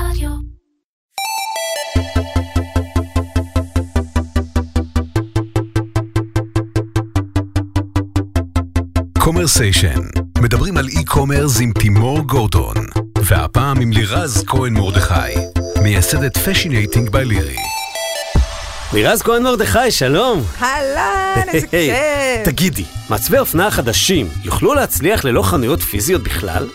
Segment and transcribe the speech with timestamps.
[0.00, 0.30] רדיו.
[9.18, 10.00] Commersation,
[10.38, 12.74] מדברים על e-commerce עם תימור גורדון,
[13.22, 15.14] והפעם עם לירז כהן מרדכי,
[15.82, 17.56] מייסדת Fashionating by Liri.
[18.92, 20.42] לירז כהן מרדכי, שלום.
[20.62, 21.94] אהלן, איזה כיף.
[22.44, 26.66] תגידי, מעצבי אופנה חדשים יוכלו להצליח ללא חנויות פיזיות בכלל?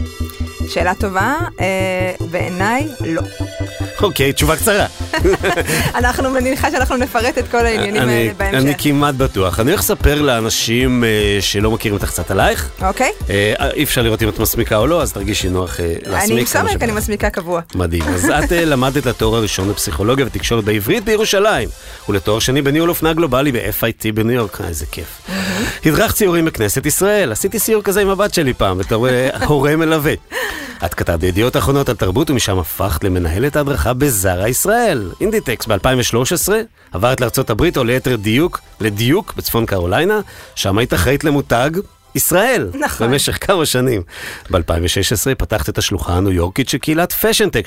[0.72, 3.22] שאלה טובה, אה, בעיניי לא.
[4.02, 4.86] אוקיי, תשובה קצרה.
[6.00, 8.58] אנחנו מניחה שאנחנו נפרט את כל העניינים אני- האלה בהמשך.
[8.58, 9.59] אני כמעט בטוח.
[9.59, 11.09] אני הולך לספר לאנשים אה,
[11.42, 12.70] שלא מכירים אותך קצת עלייך.
[12.82, 13.12] אוקיי?
[13.30, 16.38] אה, אי אפשר לראות אם את מסמיקה או לא, אז תרגישי נוח אה, להסמיק.
[16.38, 16.92] אני שבא אני.
[16.92, 17.62] מסמיקה קבוע.
[17.76, 18.04] מדהים.
[18.04, 21.70] אז את אה, למדת לתואר הראשון בפסיכולוגיה ותקשורת בעברית בירושלים,
[22.09, 24.62] ולתואר שני בניהול אופנה גלובלי ב-FIT בניו יורק.
[24.68, 25.22] איזה כיף.
[25.86, 29.08] הדרכת ציורים בכנסת ישראל, עשיתי סיור כזה עם הבת שלי פעם, בתור
[29.48, 30.14] הורה מלווה.
[30.86, 35.12] את כתבת בידיעות אחרונות על תרבות ומשם הפכת למנהלת ההדרכה בזארה ישראל.
[35.22, 36.52] אינדיטקס ב-2013,
[36.92, 40.20] עברת לארצות הברית, או ליתר דיוק, לדיוק בצפון קרוליינה,
[40.56, 41.72] שם היית אחראית למותג
[42.16, 42.69] ישראל.
[42.80, 43.08] נכון.
[43.08, 44.02] במשך כמה שנים.
[44.52, 47.66] ב-2016 פתחת את השלוחה הניו יורקית של קהילת פשנטק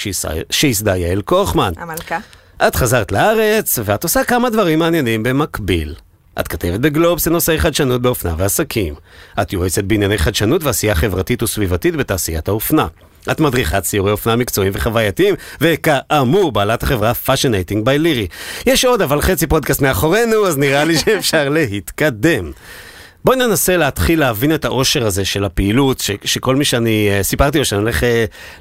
[0.51, 1.73] שייסדה יעל קוכמן.
[1.77, 2.19] המלכה.
[2.67, 5.95] את חזרת לארץ, ואת עושה כמה דברים מעניינים במקביל.
[6.41, 8.95] את כתבת בגלובס לנושאי חדשנות באופנה ועסקים.
[9.43, 12.87] את יועצת בענייני חדשנות ועשייה חברתית וסביבתית בתעשיית האופנה.
[13.31, 18.27] את מדריכת ציורי אופנה מקצועיים וחווייתיים, וכאמור, בעלת החברה Fashionating by Liri.
[18.67, 22.53] יש עוד, אבל חצי פודקאסט מאחורינו, אז נראה לי שאפשר להתקדם.
[23.25, 27.59] בואי ננסה להתחיל להבין את האושר הזה של הפעילות, ש, שכל מי שאני אה, סיפרתי
[27.59, 28.07] לו שאני הולך אה,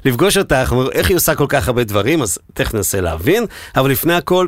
[0.04, 3.90] לפגוש אותך, אומר, איך היא עושה כל כך הרבה דברים, אז תכף ננסה להבין, אבל
[3.90, 4.46] לפני הכל,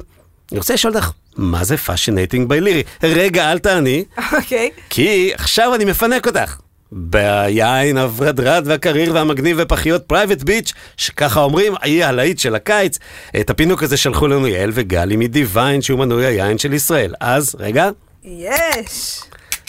[0.52, 2.82] אני רוצה לשאול אותך, מה זה Fashionating by Liri?
[3.02, 4.70] רגע, אל תעני, אוקיי.
[4.90, 6.56] כי עכשיו אני מפנק אותך.
[6.92, 12.98] ביין הוורדרד והקריר והמגניב בפחיות Private Beach, שככה אומרים, האי הלהיט של הקיץ.
[13.40, 17.14] את הפינוק הזה שלחו לנו יעל וגלי מדיוויין, שהוא מנוי היין של ישראל.
[17.20, 17.88] אז, רגע,
[18.24, 19.20] יש.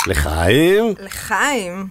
[0.07, 0.93] לחיים.
[0.99, 1.87] לחיים.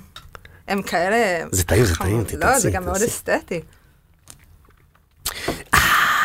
[0.69, 1.47] הם כאלה...
[1.51, 1.97] זה טעים, זה.
[1.97, 3.03] טעים, לא, תתעצי, זה גם מאוד.
[3.03, 3.61] אסתטי.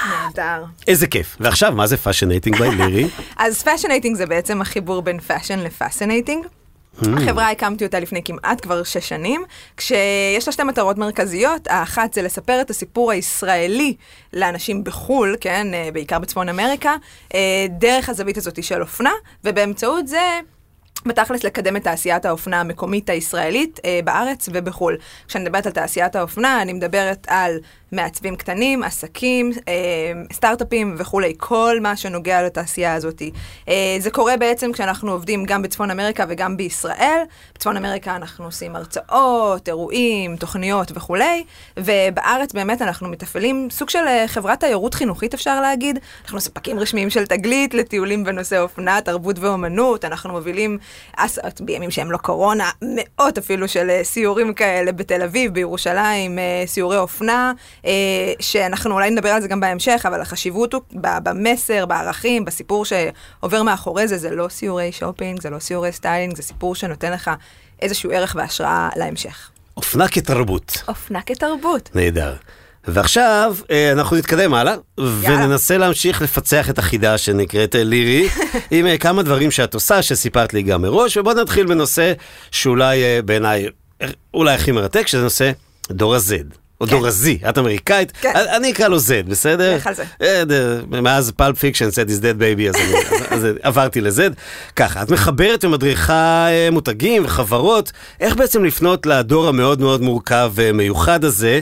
[0.09, 0.66] נהדר.
[0.88, 1.38] איזה כיף.
[1.40, 3.08] ועכשיו, מה זה Fashionating by Liri?
[3.38, 6.46] אז Fashionating זה בעצם החיבור בין fashion ל fascinating.
[7.00, 9.44] החברה הקמתי אותה לפני כמעט כבר שש שנים,
[9.78, 13.96] כשיש לה שתי מטרות מרכזיות, האחת זה לספר את הסיפור הישראלי
[14.34, 16.96] לאנשים בחו"ל, כן, אה, בעיקר בצפון אמריקה,
[17.34, 19.12] אה, דרך הזווית הזאת של אופנה,
[19.44, 20.40] ובאמצעות זה...
[21.06, 24.97] בתכלס לקדם את תעשיית האופנה המקומית הישראלית אה, בארץ ובחו"ל.
[25.28, 27.59] כשאני מדברת על תעשיית האופנה, אני מדברת על
[27.91, 29.74] מעצבים קטנים, עסקים, אה,
[30.34, 33.22] סטארט-אפים וכולי, כל מה שנוגע לתעשייה הזאת.
[33.69, 37.22] אה, זה קורה בעצם כשאנחנו עובדים גם בצפון אמריקה וגם בישראל.
[37.56, 41.44] בצפון אמריקה אנחנו עושים הרצאות, אירועים, תוכניות וכולי,
[41.78, 46.00] ובארץ באמת אנחנו מתפעלים סוג של אה, חברת תיירות חינוכית אפשר להגיד.
[46.24, 50.78] אנחנו ספקים רשמיים של תגלית לטיולים בנושא אופנה, תרבות ואומנות, אנחנו מובילים
[51.18, 57.53] הסעות בימים שהם לא קורונה, מאות אפילו של סיורים כאלה בתל אביב, בירושלים, סיורי אופנה,
[58.40, 64.08] שאנחנו אולי נדבר על זה גם בהמשך, אבל החשיבות הוא במסר, בערכים, בסיפור שעובר מאחורי
[64.08, 67.31] זה, זה לא סיורי שופינג, זה לא סיורי סטיילינג, זה סיפור שנותן לך
[67.81, 69.50] איזשהו ערך והשראה להמשך.
[69.78, 70.84] אופנה כתרבות.
[70.88, 71.90] אופנה כתרבות.
[71.96, 72.36] נהדר.
[72.88, 78.30] ועכשיו אה, אנחנו נתקדם הלאה, וננסה להמשיך לפצח את החידה שנקראת אה, לירי,
[78.72, 82.13] עם אה, כמה דברים שאת עושה, שסיפרת לי גם מראש, ובואו נתחיל בנושא
[82.52, 83.68] שאולי אה, בעיניי,
[84.02, 85.52] אה, אולי הכי מרתק, שזה נושא
[85.92, 86.61] דור ה-Z.
[86.81, 86.92] או כן.
[86.92, 88.31] דור ה-Z, את אמריקאית, כן.
[88.56, 89.75] אני- אקרא לו Z, בסדר?
[89.75, 90.03] לך על זה.
[90.22, 90.44] אה,
[91.02, 92.78] מאז Pulp Fiction, Zed's dead baby,
[93.30, 94.19] אז עברתי ל-Z.
[94.75, 96.14] ככה, את מחברת ומדריכה
[96.50, 101.59] אה, מותגים וחברות, איך בעצם לפנות לדור המאוד מאוד מורכב ומיוחד הזה.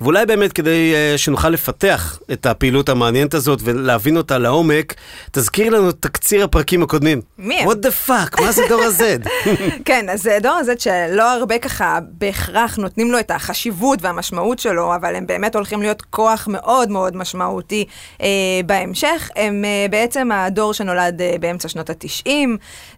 [0.00, 4.94] ואולי באמת כדי אה, שנוכל לפתח את הפעילות המעניינת הזאת ולהבין אותה לעומק,
[5.30, 7.20] תזכיר לנו את תקציר הפרקים הקודמים.
[7.38, 7.68] מי הם?
[7.68, 9.28] What the fuck, מה זה דור ה-Z?
[9.84, 14.94] כן, אז זה דור הזה שלא הרבה ככה בהכרח נותנים לו את החשיבות והמשמעות שלו,
[14.94, 17.84] אבל הם באמת הולכים להיות כוח מאוד מאוד משמעותי
[18.22, 18.26] אה,
[18.66, 19.30] בהמשך.
[19.36, 22.30] הם אה, בעצם הדור שנולד אה, באמצע שנות ה-90.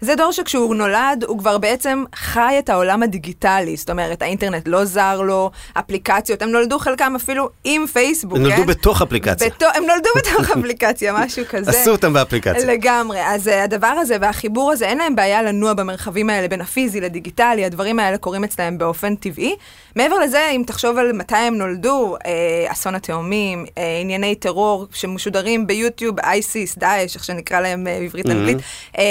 [0.01, 3.77] זה דור שכשהוא נולד, הוא כבר בעצם חי את העולם הדיגיטלי.
[3.77, 8.49] זאת אומרת, האינטרנט לא זר לו, אפליקציות, הם נולדו חלקם אפילו עם פייסבוק, הם כן?
[8.51, 9.49] נולדו בתוך אפליקציה.
[9.49, 11.71] בתו, הם נולדו בתוך אפליקציה, משהו כזה.
[11.71, 12.67] עשו אותם באפליקציה.
[12.67, 13.19] לגמרי.
[13.27, 17.65] אז uh, הדבר הזה והחיבור הזה, אין להם בעיה לנוע במרחבים האלה בין הפיזי לדיגיטלי,
[17.65, 19.57] הדברים האלה קורים אצלם באופן טבעי.
[19.97, 25.67] מעבר לזה, אם תחשוב על מתי הם נולדו, אה, אסון התאומים, אה, ענייני טרור שמשודרים
[25.67, 28.31] ביוטיוב, אייסיס, דאעש, איך שנקרא להם אה, בעברית Mm-hmm.
[28.31, 28.59] אנגלית,
[28.99, 29.05] אה,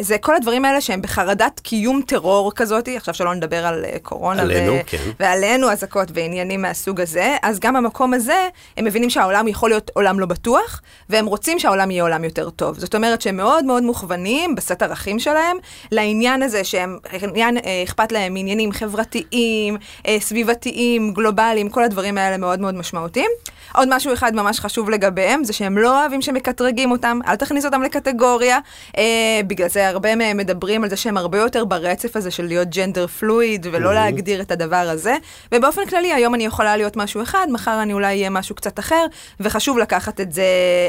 [0.00, 4.42] זה כל הדברים האלה שהם בחרדת קיום טרור כזאת, עכשיו שלא נדבר על אה, קורונה
[4.42, 5.10] עלינו, כן.
[5.20, 7.20] ועלינו אזעקות ועניינים מהסוג הזה.
[7.20, 11.58] זה, אז גם במקום הזה, הם מבינים שהעולם יכול להיות עולם לא בטוח, והם רוצים
[11.58, 12.78] שהעולם יהיה עולם יותר טוב.
[12.78, 15.56] זאת אומרת שהם מאוד מאוד מוכוונים בסט ערכים שלהם
[15.92, 19.76] לעניין הזה שהם, עניין, אה, אכפת להם מעניינים חברתיים,
[20.06, 23.30] אה, סביבתיים, גלובליים, כל הדברים האלה מאוד מאוד משמעותיים.
[23.74, 27.82] עוד משהו אחד ממש חשוב לגביהם, זה שהם לא אוהבים שמקטרגים אותם, אל תכניס אותם
[27.82, 28.58] לקטגוריה.
[28.98, 29.02] אה,
[29.46, 33.06] בגלל זה הרבה מהם מדברים על זה שהם הרבה יותר ברצף הזה של להיות ג'נדר
[33.06, 35.16] פלואיד, ולא להגדיר את הדבר הזה.
[35.54, 39.06] ובאופן כללי, היום אני יכולה להיות משהו אחד, מחר אני אולי אהיה משהו קצת אחר,
[39.40, 40.42] וחשוב לקחת את זה...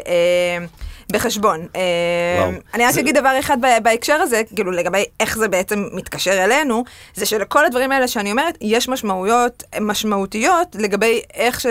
[0.08, 0.66] אה,
[1.14, 1.68] בחשבון.
[1.76, 1.82] אה,
[2.40, 2.52] וואו.
[2.74, 6.84] אני רק זה- אגיד דבר אחד בהקשר הזה, כאילו לגבי איך זה בעצם מתקשר אלינו,
[7.16, 8.90] זה שלכל הדברים האלה שאני אומרת, יש
[9.22, 11.66] משמעויות משמעותיות לגבי איך, ש...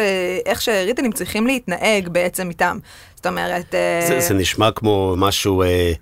[0.47, 2.79] איך שריטנים צריכים להתנהג בעצם איתם.
[3.17, 3.75] זאת אומרת...
[3.75, 5.93] אה, זה, זה נשמע כמו משהו אה,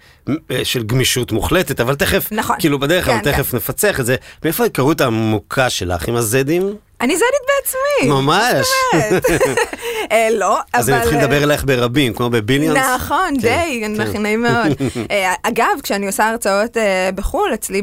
[0.50, 2.56] אה, של גמישות מוחלטת, אבל תכף, נכון.
[2.58, 4.16] כאילו בדרך כלל כן, תכף נפצח את זה.
[4.44, 6.74] מאיפה ההיכרות העמוקה שלך עם הזדים?
[7.00, 7.28] אני זדית
[7.64, 8.10] בעצמי.
[8.10, 8.66] ממש.
[10.12, 10.94] אה, לא, אז אבל...
[10.98, 12.86] אני אתחיל אה, לדבר אלייך ברבים, כמו בביליאנס.
[12.94, 14.22] נכון, כן, די, כן.
[14.22, 14.66] נעים מאוד.
[15.10, 16.76] אה, אגב, כשאני עושה הרצאות
[17.14, 17.82] בחו"ל, אצלי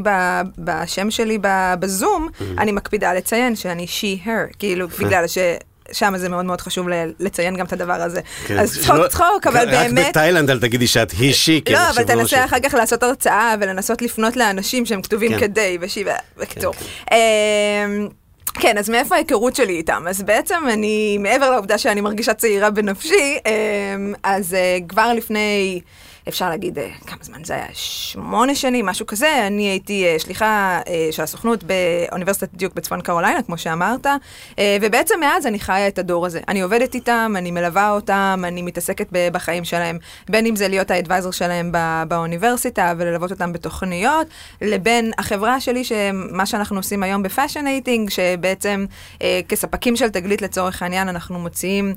[0.58, 1.38] בשם שלי
[1.80, 2.42] בזום, Mm.
[2.58, 5.38] אני מקפידה לציין שאני she, her, כאילו, בגלל ש...
[5.92, 6.86] שם זה מאוד מאוד חשוב
[7.20, 8.20] לציין גם את הדבר הזה.
[8.46, 10.06] כן, אז צחוק שלא- צחוק, אבל רק באמת...
[10.08, 14.02] בתאילנד אל תגידי שאת היא שי, כי לא, אבל תנסה אחר כך לעשות הרצאה ולנסות
[14.02, 15.38] לפנות לאנשים שהם כתובים כן.
[15.40, 16.74] כדי, ושיבה, בקיצור.
[17.12, 18.06] אמ, כן,
[18.78, 20.04] אז מאיפה ההיכרות שלי איתם?
[20.08, 25.80] אז בעצם אני, מעבר לעובדה שאני מרגישה צעירה בנפשי, אמ, אז אה, כבר לפני,
[26.28, 27.66] אפשר להגיד, אה, כמה זמן זה היה?
[27.72, 33.42] שמונה שנים, משהו כזה, אני הייתי אה, שליחה אה, של הסוכנות באוניברסיטת דיוק בצפון קרוליינה,
[33.42, 34.06] כמו שאמרת,
[34.80, 36.40] ובעצם מאז אני חיה את הדור הזה.
[36.48, 41.30] אני עובדת איתם, אני מלווה אותם, אני מתעסקת בחיים שלהם, בין אם זה להיות האדוויזר
[41.30, 41.72] שלהם
[42.08, 44.26] באוניברסיטה וללוות אותם בתוכניות,
[44.62, 48.86] לבין החברה שלי, שמה שאנחנו עושים היום ב Fashionating, שבעצם
[49.22, 51.94] אה, כספקים של תגלית לצורך העניין, אנחנו מוציאים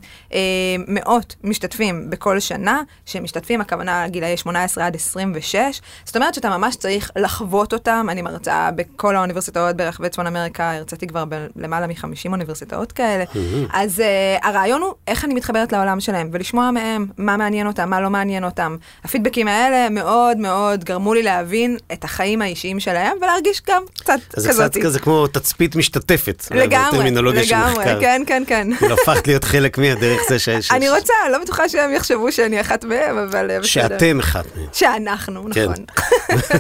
[0.88, 5.56] מאות משתתפים בכל שנה, שמשתתפים, הכוונה גילאי 18 עד 26,
[6.06, 11.08] זאת אומרת שאתה ממש צריך לחוות אותם, אני מרצה בכל האוניברסיטאות ברחבי צפון אמריקה, הרציתי
[11.08, 11.24] כבר
[11.56, 13.24] בלמעלה מ-50 אוניברסיטאות כאלה,
[13.74, 18.02] אז אה, הרעיון הוא איך אני מתחברת לעולם שלהם, ולשמוע מהם מה מעניין אותם, מה
[18.02, 18.78] לא מעניין אותם.
[19.04, 24.44] הפידבקים האלה מאוד מאוד גרמו לי להבין את החיים האישיים שלהם, ולהרגיש גם קצת אז
[24.44, 24.78] זה קצת.
[24.78, 26.44] כזה כמו תצפית משתתפת.
[26.52, 28.00] לגמרי, של לגמרי, מחקר.
[28.02, 28.68] כן, כן, כן.
[29.04, 30.50] הפכת להיות חלק מהדרך זה ש...
[30.50, 33.68] ש- אני רוצה, לא בטוחה שהם יחשבו שאני אחת מהם, אבל אה, בסדר.
[33.68, 34.68] שאתם אחת מהם.
[34.74, 35.70] שאנחנו, כן.
[35.70, 35.86] נכון.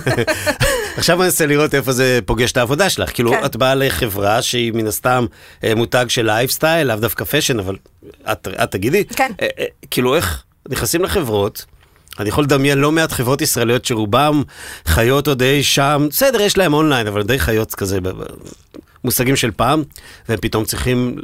[0.97, 3.13] עכשיו אני אנסה לראות איפה זה פוגש את העבודה שלך.
[3.13, 3.45] כאילו, כן.
[3.45, 5.25] את באה לחברה שהיא מן הסתם
[5.63, 7.75] אה, מותג של לייפסטייל, לאו דווקא fashion, אבל
[8.31, 9.03] את את תגידי.
[9.05, 9.31] כן.
[9.41, 11.65] אה, אה, כאילו, איך נכנסים לחברות,
[12.19, 14.43] אני יכול לדמיין לא מעט חברות ישראליות שרובם
[14.85, 17.99] חיות עוד אי שם, בסדר, יש להם אונליין, אבל די חיות כזה,
[19.03, 19.83] מושגים של פעם,
[20.29, 21.15] והם פתאום צריכים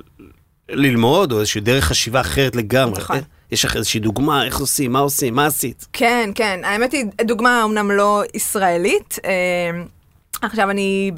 [0.69, 2.99] ללמוד, או איזושהי דרך חשיבה אחרת לגמרי.
[2.99, 3.19] נכון.
[3.45, 5.87] אה, יש לך איזושהי דוגמה, איך עושים, מה עושים, מה עשית?
[5.93, 9.19] כן, כן, האמת היא, דוגמה אומנם לא ישראלית.
[10.41, 11.11] עכשיו, אני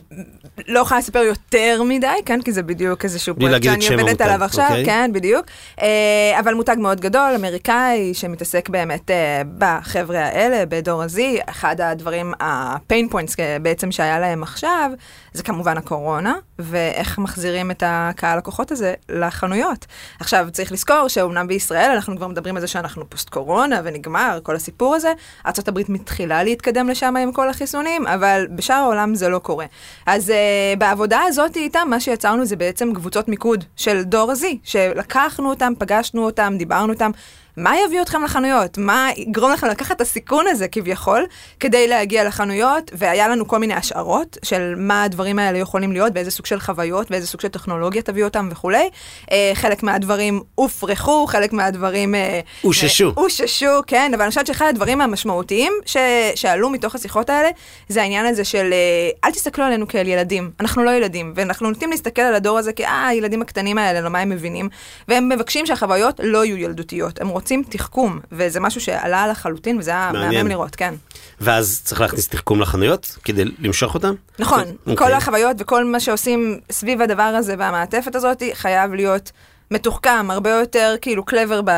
[0.68, 4.66] לא יכולה לספר יותר מדי, כן, כי זה בדיוק איזשהו פרויקט שאני עובדת עליו עכשיו,
[4.70, 4.86] אוקיי.
[4.86, 5.46] כן, בדיוק.
[5.82, 11.20] אה, אבל מותג מאוד גדול, אמריקאי, שמתעסק באמת אה, בחבר'ה האלה, בדור ה-Z.
[11.50, 14.92] אחד הדברים, ה-pain points אה, בעצם שהיה להם עכשיו,
[15.34, 19.86] זה כמובן הקורונה, ואיך מחזירים את הקהל לקוחות הזה לחנויות.
[20.20, 24.56] עכשיו, צריך לזכור שאומנם בישראל אנחנו כבר מדברים על זה שאנחנו פוסט קורונה ונגמר כל
[24.56, 25.14] הסיפור הזה,
[25.46, 29.66] ארה"ב מתחילה להתקדם לשם עם כל החיסונים, אבל בשאר העולם זה לא קורה.
[30.06, 35.50] אז uh, בעבודה הזאת איתם, מה שיצרנו זה בעצם קבוצות מיקוד של דור ה-Z, שלקחנו
[35.50, 37.12] אותם, פגשנו אותם, דיברנו איתם.
[37.58, 38.78] מה יביא אתכם לחנויות?
[38.78, 41.26] מה יגרום לכם לקחת את הסיכון הזה כביכול,
[41.60, 46.32] כדי להגיע לחנויות, והיה לנו כל מיני השערות של מה הדברים האלה יכולים להיות, באיזה
[46.32, 48.90] סוג של חוויות, באיזה סוג של טכנולוגיה תביא אותם וכולי.
[49.32, 52.16] אה, חלק מהדברים הופרכו, חלק מהדברים...
[52.16, 53.08] אה, אוששו.
[53.08, 55.98] אה, אוששו, כן, אבל אני חושבת שאחד הדברים המשמעותיים ש...
[56.36, 57.50] שעלו מתוך השיחות האלה,
[57.90, 61.90] זה העניין הזה של אה, אל תסתכלו עלינו כאל ילדים, אנחנו לא ילדים, ואנחנו נוטים
[61.90, 64.70] להסתכל על הדור הזה כאה, הילדים הקטנים האלה, לא מה הם מבינים,
[65.08, 70.12] והם מבקשים שהחוויות לא יהיו ילדותיות, הם רוצים תחכום, וזה משהו שעלה לחלוטין, וזה היה.
[70.14, 70.94] מהמם לראות, כן.
[71.42, 74.14] ואז צריך להכניס תחכום לחנויות כדי למשוך אותם?
[74.40, 75.08] נכון, אוקיי.
[75.08, 79.32] כל החוויות וכל מה שעושים סביב הדבר הזה והמעטפת הזאת חייב להיות
[79.72, 81.72] מתוחכם, הרבה יותר כאילו קלבר ב...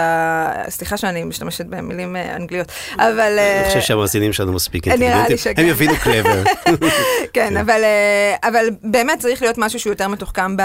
[0.70, 3.40] סליחה שאני משתמשת במילים אה, אנגליות, אבל...
[3.40, 5.38] אני אה, חושב שהמאזינים שלנו מספיק אינטליגנטים.
[5.58, 6.44] הם יבינו קלבר.
[7.34, 10.62] כן, אבל, אה, אבל באמת צריך להיות משהו שהוא יותר מתוחכם ב,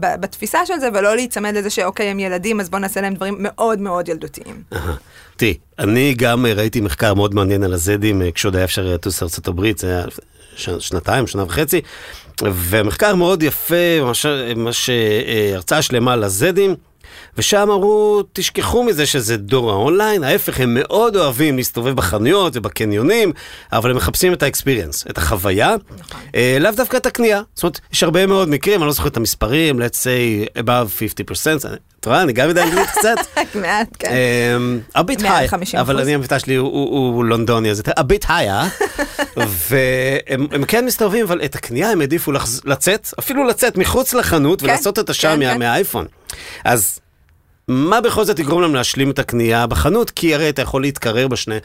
[0.00, 3.36] ב, בתפיסה של זה, ולא להיצמד לזה שאוקיי, הם ילדים, אז בואו נעשה להם דברים
[3.38, 4.62] מאוד מאוד ילדותיים.
[5.36, 9.78] תראי, אני גם ראיתי מחקר מאוד מעניין על הזדים, כשעוד היה אפשר לטוס לארצות הברית,
[9.78, 10.04] זה היה
[10.78, 11.80] שנתיים, שנה וחצי,
[12.42, 14.26] ומחקר מאוד יפה, ממש,
[14.56, 16.74] ממש אה, הרצאה שלמה לזדים.
[17.38, 23.32] ושם אמרו, תשכחו מזה שזה דור האונליין, ההפך, הם מאוד אוהבים להסתובב בחנויות ובקניונים,
[23.72, 26.20] אבל הם מחפשים את האקספיריאנס, את החוויה, נכון.
[26.34, 27.42] אה, לאו דווקא את הקנייה.
[27.54, 31.66] זאת אומרת, יש הרבה מאוד מקרים, אני לא זוכר את המספרים, let's say above 50%,
[31.97, 33.16] את רואה, אני גם יודע אנגלית קצת.
[33.62, 34.12] מעט, כן.
[34.56, 36.00] אמ, a bit 150 high, אבל.
[36.00, 38.68] אני המבטא שלי הוא- לונדוני, אז a bit high, אה?
[39.36, 42.32] והם הם כן מסתובבים, אבל את הקנייה הם העדיפו
[42.64, 45.58] לצאת, אפילו לצאת מחוץ לחנות כן, ולעשות את השעה כן, כן.
[45.58, 46.06] מהאייפון.
[46.64, 46.98] אז
[47.68, 50.10] מה בכל זאת יגרום להם להשלים את הקנייה בחנות?
[50.10, 51.56] כי הרי אתה יכול להתקרר בשני...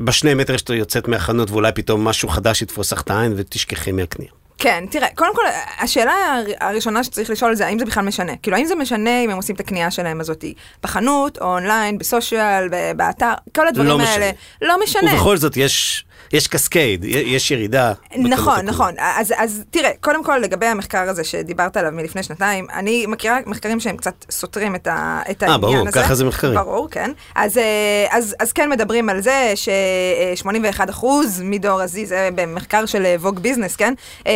[0.00, 4.30] בשני מטר שאתה יוצאת מהחנות ואולי פתאום משהו חדש יתפוס לך את העין ותשכחי מהקנייה.
[4.62, 5.42] כן, תראה, קודם כל,
[5.80, 8.32] השאלה הר- הראשונה שצריך לשאול זה האם זה בכלל משנה.
[8.42, 12.68] כאילו, האם זה משנה אם הם עושים את הקנייה שלהם הזאתי בחנות, או אונליין, בסושיאל,
[12.96, 14.10] באתר, כל הדברים לא משנה.
[14.12, 14.30] האלה.
[14.62, 15.14] לא משנה.
[15.14, 17.92] ובכל זאת יש, יש קסקייד, יש ירידה.
[18.16, 18.60] נכון.
[18.64, 18.94] נכון.
[18.98, 23.80] אז, אז תראה, קודם כל לגבי המחקר הזה שדיברת עליו מלפני שנתיים, אני מכירה מחקרים
[23.80, 26.02] שהם קצת סותרים את, ה, את העניין ברור, הזה.
[26.02, 26.54] ככה זה מחקרים.
[26.54, 27.12] ברור, כן.
[27.34, 31.06] אז, אה, אז, אז כן מדברים על זה ש-81%
[31.42, 33.94] מדור ה-Z, זה במחקר של ווג ביזנס, כן?
[34.26, 34.32] אה,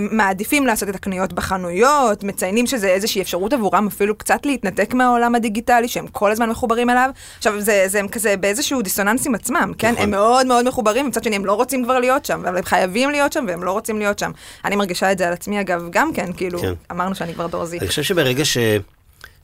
[0.00, 5.88] מעדיפים לעשות את הקניות בחנויות, מציינים שזה איזושהי אפשרות עבורם אפילו קצת להתנתק מהעולם הדיגיטלי,
[5.88, 7.10] שהם כל הזמן מחוברים אליו.
[7.36, 9.90] עכשיו, זה, זה כזה באיזשהו דיסוננס עם עצמם, כן?
[9.92, 10.02] נכון.
[10.02, 13.10] הם מאוד מאוד מחוברים, מצד שני הם לא רוצים כבר להיות שם, אבל הם חייבים
[13.10, 14.30] להיות שם והם לא רוצים להיות שם.
[14.64, 16.72] אני מרגישה את זה על עצמי אגב, גם כן, כאילו, כן.
[16.90, 17.78] אמרנו שאני כבר דור Z.
[17.80, 18.58] אני חושב שברגע ש...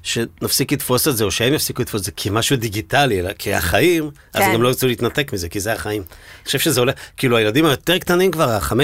[0.05, 4.43] שנפסיק לתפוס את זה, או שהם יפסיקו לתפוס את זה כמשהו דיגיטלי, אלא כהחיים, אז
[4.43, 4.55] כן.
[4.55, 6.03] גם לא ירצו להתנתק מזה, כי זה החיים.
[6.03, 8.75] אני חושב שזה עולה, כאילו הילדים היותר קטנים כבר, ה-15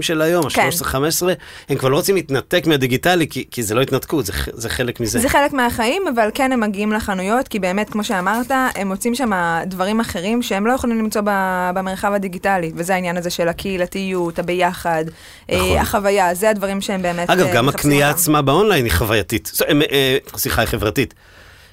[0.00, 0.68] של היום, כן.
[0.84, 0.96] ה-13-15,
[1.68, 5.18] הם כבר לא רוצים להתנתק מהדיגיטלי, כי, כי זה לא התנתקות, זה, זה חלק מזה.
[5.18, 9.30] זה חלק מהחיים, אבל כן הם מגיעים לחנויות, כי באמת, כמו שאמרת, הם מוצאים שם
[9.66, 15.04] דברים אחרים שהם לא יכולים למצוא ב- במרחב הדיגיטלי, וזה העניין הזה של הקהילתיות, הביחד,
[15.48, 15.76] נכון.
[15.76, 18.10] אה, החוויה, זה הדברים שהם באמת אגב, אה, גם הקנייה.
[18.10, 19.52] עצמה באונליין היא חווייתית.
[19.92, 21.14] אה, סליחה, היא חברתית.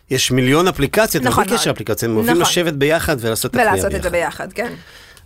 [0.09, 1.71] יש מיליון אפליקציות, נכון נכון, קשר.
[1.71, 2.41] אפליקציות, הם אוהבים נכון.
[2.41, 3.55] לשבת ביחד ולעשות את.
[3.55, 4.73] ולעשות את זה ביחד, כן.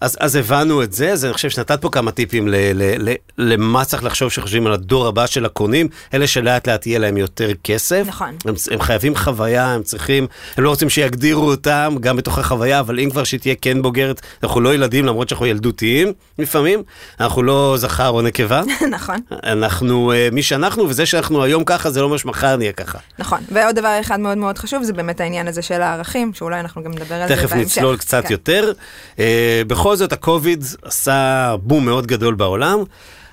[0.01, 3.13] אז, אז הבנו את זה, אז אני חושב שנתת פה כמה טיפים ל, ל, ל,
[3.37, 7.49] למה צריך לחשוב שחושבים על הדור הבא של הקונים, אלה שלאט לאט יהיה להם יותר
[7.63, 8.03] כסף.
[8.07, 8.35] נכון.
[8.45, 10.27] הם, הם חייבים חוויה, הם צריכים,
[10.57, 14.21] הם לא רוצים שיגדירו אותם גם בתוך החוויה, אבל אם כבר שהיא תהיה כן בוגרת,
[14.43, 16.83] אנחנו לא ילדים למרות שאנחנו ילדותיים לפעמים,
[17.19, 18.61] אנחנו לא זכר או נקבה,
[18.95, 22.97] נכון, אנחנו אה, מי שאנחנו, וזה שאנחנו היום ככה זה לא אומר שמחר נהיה ככה.
[23.19, 23.39] נכון.
[23.51, 26.91] ועוד דבר אחד מאוד מאוד חשוב, זה באמת העניין הזה של הערכים, שאולי אנחנו גם
[26.91, 27.47] נדבר על זה בהמשך.
[27.47, 28.31] תכף נצלול קצת כן.
[28.31, 28.71] יותר.
[29.19, 32.83] אה, בכל זאת, הקוביד עשה בום מאוד גדול בעולם.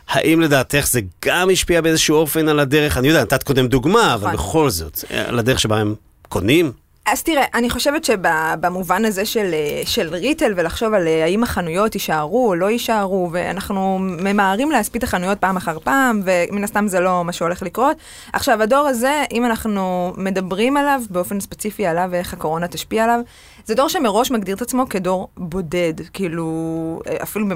[0.09, 4.33] האם לדעתך זה גם השפיע באיזשהו אופן על הדרך, אני יודע, נתת קודם דוגמה, אבל
[4.33, 4.47] נכון.
[4.47, 5.95] בכל זאת, על הדרך שבה הם
[6.29, 6.73] קונים?
[7.07, 11.95] אז תראה, אני חושבת שבמובן הזה של, אה, של ריטל ולחשוב על אה, האם החנויות
[11.95, 17.01] יישארו או לא יישארו, ואנחנו ממהרים להספיד את החנויות פעם אחר פעם, ומן הסתם זה
[17.01, 17.97] לא מה שהולך לקרות.
[18.33, 23.21] עכשיו, הדור הזה, אם אנחנו מדברים עליו, באופן ספציפי עליו ואיך הקורונה תשפיע עליו,
[23.67, 27.47] זה דור שמראש מגדיר את עצמו כדור בודד, כאילו, אה, אפילו,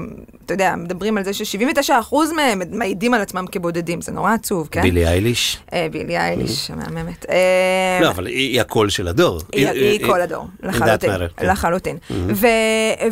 [0.45, 4.81] אתה יודע, מדברים על זה ש-79% מהם מעידים על עצמם כבודדים, זה נורא עצוב, כן?
[4.81, 5.57] בילי אייליש?
[5.73, 7.25] אה, בילי אייליש, המהממת.
[7.29, 9.39] אה, לא, אבל היא הקול של הדור.
[9.51, 11.49] היא, כל הדור, לחלוטין, כן.
[11.49, 11.97] לחלוטין.
[12.11, 12.47] ו,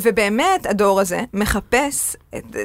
[0.02, 2.16] ובאמת הדור הזה מחפש,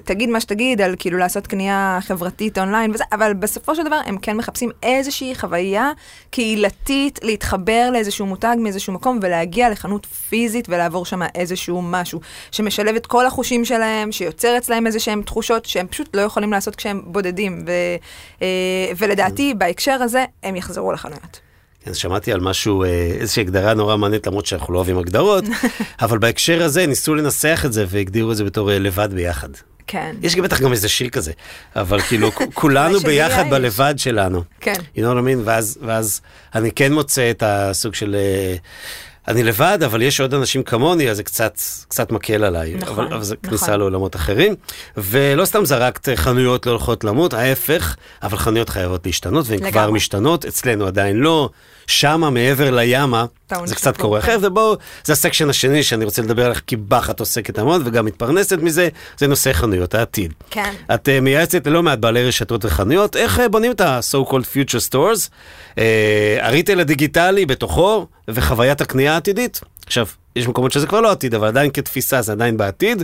[0.04, 4.18] תגיד מה שתגיד על כאילו לעשות קנייה חברתית אונליין וזה, אבל בסופו של דבר הם
[4.18, 5.90] כן מחפשים איזושהי חוויה
[6.30, 13.06] קהילתית, להתחבר לאיזשהו מותג מאיזשהו מקום ולהגיע לחנות פיזית ולעבור שם איזשהו משהו שמשלב את
[13.06, 17.64] כל החושים שלהם, שיוצר אצלהם איזה שהם תחושות שהם פשוט לא יכולים לעשות כשהם בודדים.
[17.66, 17.70] ו,
[18.42, 18.46] אה,
[18.98, 21.51] ולדעתי בהקשר הזה הם יחזרו לחנויות.
[21.84, 22.88] כן, שמעתי על משהו, אה,
[23.20, 25.44] איזושהי הגדרה נורא מעניינת, למרות שאנחנו לא אוהבים הגדרות,
[26.02, 29.48] אבל בהקשר הזה ניסו לנסח את זה והגדירו את זה בתור אה, לבד ביחד.
[29.86, 30.16] כן.
[30.22, 31.32] יש בטח גם איזה שיר כזה,
[31.76, 33.50] אבל כאילו כולנו ביחד.
[33.50, 34.42] בלבד שלנו.
[34.60, 34.74] כן.
[34.96, 35.38] You know what I mean?
[35.44, 36.20] ואז, ואז
[36.54, 38.16] אני כן מוצא את הסוג של...
[38.18, 38.56] אה,
[39.28, 42.74] אני לבד, אבל יש עוד אנשים כמוני, אז זה קצת, קצת מקל עליי.
[42.74, 43.48] נכון, אבל, אבל זה נכון.
[43.50, 44.54] כניסה לעולמות אחרים.
[44.96, 49.90] ולא סתם זרקת אה, חנויות לא הולכות למות, ההפך, אבל חנויות חייבות להשתנות, והן כבר.
[49.90, 51.50] משתנות, אצלנו עדיין לא.
[51.86, 53.24] שמה, מעבר לימה,
[53.64, 54.18] זה קצת קורה.
[54.18, 58.58] אחרת, ובואו, זה הסקשן השני שאני רוצה לדבר עליך, כי בחת עוסקת המון וגם מתפרנסת
[58.62, 58.88] מזה,
[59.18, 60.32] זה נושא חנויות העתיד.
[60.50, 60.72] כן.
[60.94, 64.90] את uh, מייעצת ללא מעט בעלי רשתות וחנויות, איך uh, בונים את ה-so called future
[64.90, 65.28] stores,
[65.74, 65.78] uh,
[66.40, 69.60] הריטל הדיגיטלי בתוכו, וחוויית הקנייה העתידית.
[69.86, 73.02] עכשיו, יש מקומות שזה כבר לא עתיד, אבל עדיין כתפיסה זה עדיין בעתיד.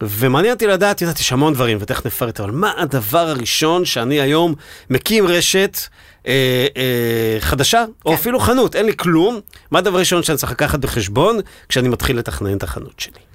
[0.00, 4.54] ומעניין אותי לדעת, יודעת, יש המון דברים, ותכף נפרט, אבל מה הדבר הראשון שאני היום
[4.90, 5.78] מקים רשת
[6.26, 8.16] אה, אה, חדשה, או כן.
[8.16, 11.38] אפילו חנות, אין לי כלום, מה הדבר הראשון שאני צריך לקחת בחשבון
[11.68, 13.25] כשאני מתחיל לתכנן את החנות שלי?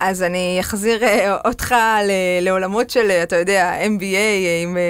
[0.00, 1.74] אז אני אחזיר אה, אותך
[2.40, 4.82] לעולמות של, אתה יודע, MBA, אה, עם אה,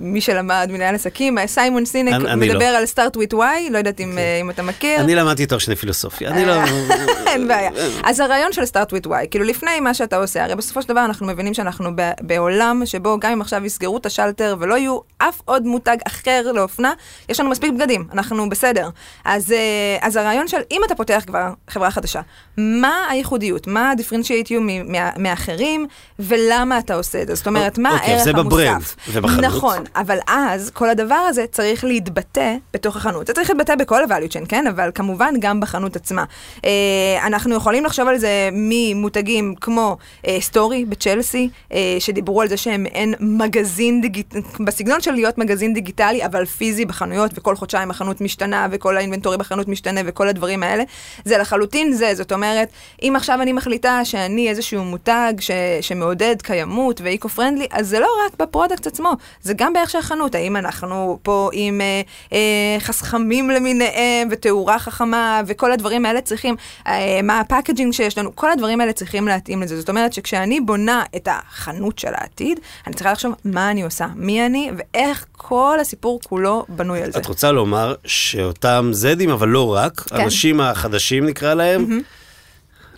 [0.00, 2.78] מי שלמד מנהל עסקים, סיימון סינק אני- אני מדבר לא.
[2.78, 5.00] על start with why, לא יודעת אם אה, אם אתה מכיר.
[5.00, 6.52] אני למדתי תואר שני פילוסופיה, אני לא...
[7.32, 7.70] אין בעיה.
[8.04, 11.04] אז הרעיון של start with why, כאילו לפני מה שאתה עושה, הרי בסופו של דבר
[11.04, 11.90] אנחנו מבינים שאנחנו
[12.20, 16.92] בעולם שבו גם אם עכשיו יסגרו את השלטר ולא יהיו אף עוד מותג אחר לאופנה,
[17.28, 18.88] יש לנו מספיק בגדים, אנחנו בסדר.
[19.24, 19.54] אז,
[20.00, 22.20] אז הרעיון של אם אתה פותח כבר חברה חדשה,
[22.56, 25.86] מה הייחודיות, מה ה-differentiate מה- מאחרים,
[26.18, 27.34] ולמה אתה עושה את זה?
[27.34, 28.46] זאת אומרת, מה אוקיי, הערך זה המוסף?
[28.52, 28.82] בברנד
[29.12, 29.44] ובחנות.
[29.44, 33.26] נכון, אבל אז כל הדבר הזה צריך להתבטא בתוך החנות.
[33.26, 34.66] זה צריך להתבטא בכל ה-value chain, כן?
[34.66, 36.24] אבל כמובן גם בחנות עצמה.
[36.64, 36.70] אה,
[37.26, 39.96] אנחנו יכולים לחשוב על זה ממותגים כמו
[40.26, 45.74] אה, סטורי בצ'לסי, אה, שדיברו על זה שהם מעין מגזין דיגיטלי, בסגנון של להיות מגזין
[45.74, 50.62] דיגיטלי, אבל פיזי בחנויות, וכל חודשיים החנות משתנה, וכל ה inventory בחנות משתנה, וכל הדברים
[50.62, 50.82] האלה.
[51.24, 52.68] זה לחלוטין זה, זאת אומרת,
[53.02, 58.08] אם עכשיו אני מחליטה שאני איזשהו מותג ש, שמעודד קיימות ו eco-friendly, אז זה לא
[58.26, 59.12] רק ב product עצמו,
[59.42, 60.34] זה גם בערך של החנות.
[60.34, 62.00] האם אנחנו פה עם אה,
[62.32, 68.36] אה, חסכמים למיניהם, ותאורה חכמה, וכל הדברים האלה צריכים, אה, מה ה packaging שיש לנו,
[68.36, 69.80] כל הדברים האלה צריכים להתאים לזה.
[69.80, 74.46] זאת אומרת שכשאני בונה את החנות של העתיד, אני צריכה לחשוב מה אני עושה, מי
[74.46, 77.18] אני, ואיך כל הסיפור כולו בנוי על זה.
[77.18, 80.16] את רוצה לומר שאותם זדים, אבל לא רק, כן.
[80.16, 82.00] האנשים החדשים נקרא להם,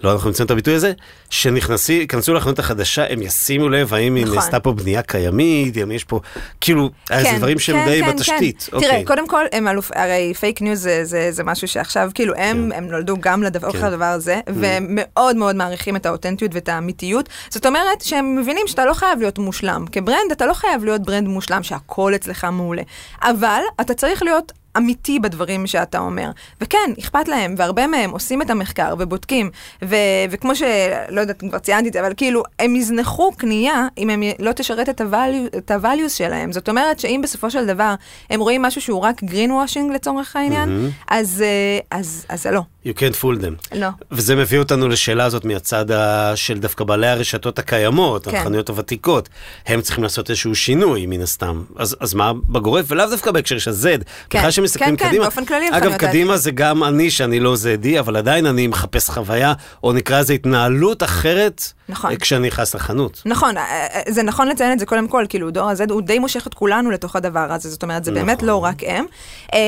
[0.02, 0.92] לא אנחנו נמצאים את הביטוי הזה,
[1.30, 4.36] שנכנסים, ייכנסו לחנות החדשה, הם ישימו לב האם היא נכון.
[4.36, 6.20] נעשתה פה בנייה קיימית, אם יש פה,
[6.60, 8.68] כאילו, זה דברים שהם די בתשתית.
[8.70, 8.78] כן.
[8.78, 9.04] תראה, אוקיי.
[9.04, 12.84] קודם כל, הם אלוף, הרי fake news זה, זה, זה משהו שעכשיו, כאילו, הם, הם
[12.84, 13.80] נולדו גם לדבר, כן.
[13.80, 13.86] כן.
[13.86, 17.28] לדבר הזה, והם מאוד מאוד מעריכים את האותנטיות ואת האמיתיות.
[17.50, 19.84] זאת אומרת שהם מבינים שאתה לא חייב להיות מושלם.
[19.92, 22.82] כ brand, אתה לא חייב להיות brand מושלם, שהכל אצלך מעולה.
[23.22, 24.52] אבל אתה צריך להיות...
[24.76, 26.30] אמיתי בדברים שאתה אומר.
[26.60, 29.50] וכן, אכפת להם, והרבה מהם עושים את המחקר ובודקים,
[29.84, 29.96] ו-
[30.30, 34.52] וכמו שלא יודעת כבר ציינתי את זה, אבל כאילו, הם יזנחו קנייה אם הם לא
[34.52, 36.52] תשרת את ה-value- את ה-values שלהם.
[36.52, 37.94] זאת אומרת שאם בסופו של דבר
[38.30, 40.68] הם רואים משהו שהוא רק green washing לצורך העניין,
[41.08, 42.60] אז, אה, אז, אז זה לא.
[42.86, 43.76] You can't fool them.
[43.78, 43.88] לא.
[44.10, 45.86] וזה מביא אותנו לשאלה הזאת מהצד.
[46.34, 48.36] של דווקא בעלי הרשתות הקיימות, כן.
[48.36, 49.28] החנויות הוותיקות.
[49.66, 51.62] הם צריכים לעשות איזשהו שינוי מן הסתם.
[51.76, 52.84] אז, אז מה בגורף?
[52.88, 54.04] ולאו דווקא בהקשר של Z.
[54.30, 55.24] כן, בכלל שמסתכלים כן, כן, קדימה.
[55.24, 59.52] באופן כללי אגב, קדימה זה גם אני, שאני לא זדי, אבל עדיין אני מחפש חוויה,
[59.82, 62.10] או נקרא לזה התנהלות אחרת, נכון.
[62.10, 63.22] אה, כשאני נכנס לחנות.
[63.26, 66.18] נכון, אה, אה, זה נכון לציין את זה קודם כל, כאילו דור ה-Z הוא די
[66.18, 68.48] מושך את כולנו לתוך הדבר הזה, זאת אומרת, זה באמת נכון.
[68.48, 69.06] לא רק הם.
[69.52, 69.58] אמ,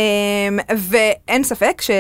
[0.76, 1.90] ואין ספק ש...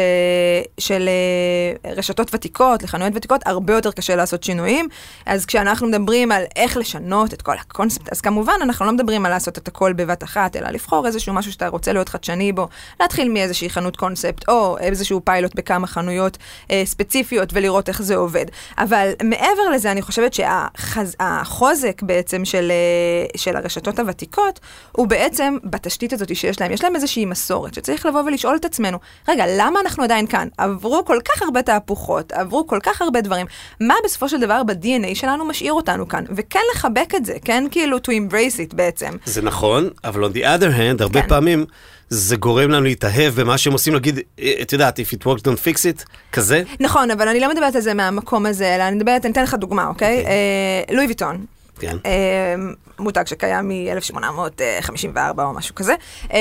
[0.78, 4.88] שלרשתות ותיקות, לחנויות ותיקות, הרבה יותר קשה לעשות שינויים.
[5.26, 9.32] אז כשאנחנו מדברים על איך לשנות את כל הקונספט, אז כמובן אנחנו לא מדברים על
[9.32, 12.68] לעשות את הכל בבת אחת, אלא לבחור איזשהו משהו שאתה רוצה להיות חדשני בו,
[13.00, 16.38] להתחיל מאיזושהי חנות קונספט, או איזשהו פיילוט בכמה חנויות
[16.70, 18.46] אה, ספציפיות ולראות איך זה עובד.
[18.78, 24.60] אבל מעבר לזה, אני חושבת שהחוזק בעצם של, אה, של הרשתות הוותיקות,
[24.92, 26.72] הוא בעצם בתשתית הזאת שיש להם.
[26.72, 30.48] יש להם איזושהי מסורת שצריך לבוא ולשאול את עצמנו, רגע, למה אנחנו עדיין כאן?
[30.58, 33.46] עברו כל כך הרבה תהפוכות, עברו כל כך הרבה דברים.
[33.80, 36.24] מה בסופו של דבר ב-DNA שלנו משאיר אותנו כאן?
[36.36, 39.10] וכן לחבק את זה, כן כאילו to embrace it בעצם.
[39.24, 41.28] זה נכון, אבל on the other hand, הרבה כן.
[41.28, 41.66] פעמים
[42.08, 45.58] זה גורם לנו להתאהב במה שהם עושים, להגיד, "אה, את יודעת, if it works don't
[45.64, 46.62] fix it, כזה.
[46.80, 49.54] נכון, אבל אני לא מדברת על זה מהמקום הזה, אלא אני מדברת, אני אתן לך
[49.54, 50.24] דוגמה, אוקיי?
[50.26, 51.44] אה, לואי ויטון.
[51.80, 51.96] כן.
[52.98, 55.94] מותג שקיים מ-1854 או משהו כזה,
[56.32, 56.38] אה,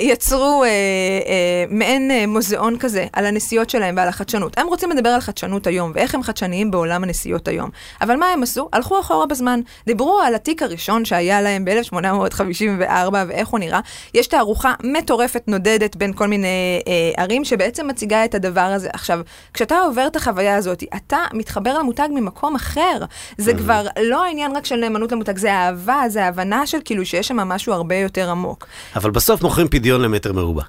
[0.00, 4.58] יצרו אה, אה, מעין מוזיאון כזה על הנסיעות שלהם ועל החדשנות.
[4.58, 7.70] הם רוצים לדבר על חדשנות היום ואיך הם חדשניים בעולם הנסיעות היום.
[8.00, 8.68] אבל מה הם עשו?
[8.72, 9.60] הלכו אחורה בזמן.
[9.86, 13.80] דיברו על התיק הראשון שהיה להם ב-1854 ואיך הוא נראה.
[14.14, 18.88] יש תערוכה מטורפת נודדת בין כל מיני אה, ערים שבעצם מציגה את הדבר הזה.
[18.92, 19.20] עכשיו,
[19.54, 23.04] כשאתה עובר את החוויה הזאת, אתה מתחבר למותג ממקום אחר.
[23.38, 27.28] זה כבר לא העניין רק של נאמנות למותג, זה אהבה, זה הבנה של כאילו שיש
[27.28, 28.66] שם משהו הרבה יותר עמוק.
[28.96, 30.62] אבל בסוף מוכרים פדיון למטר מרובע.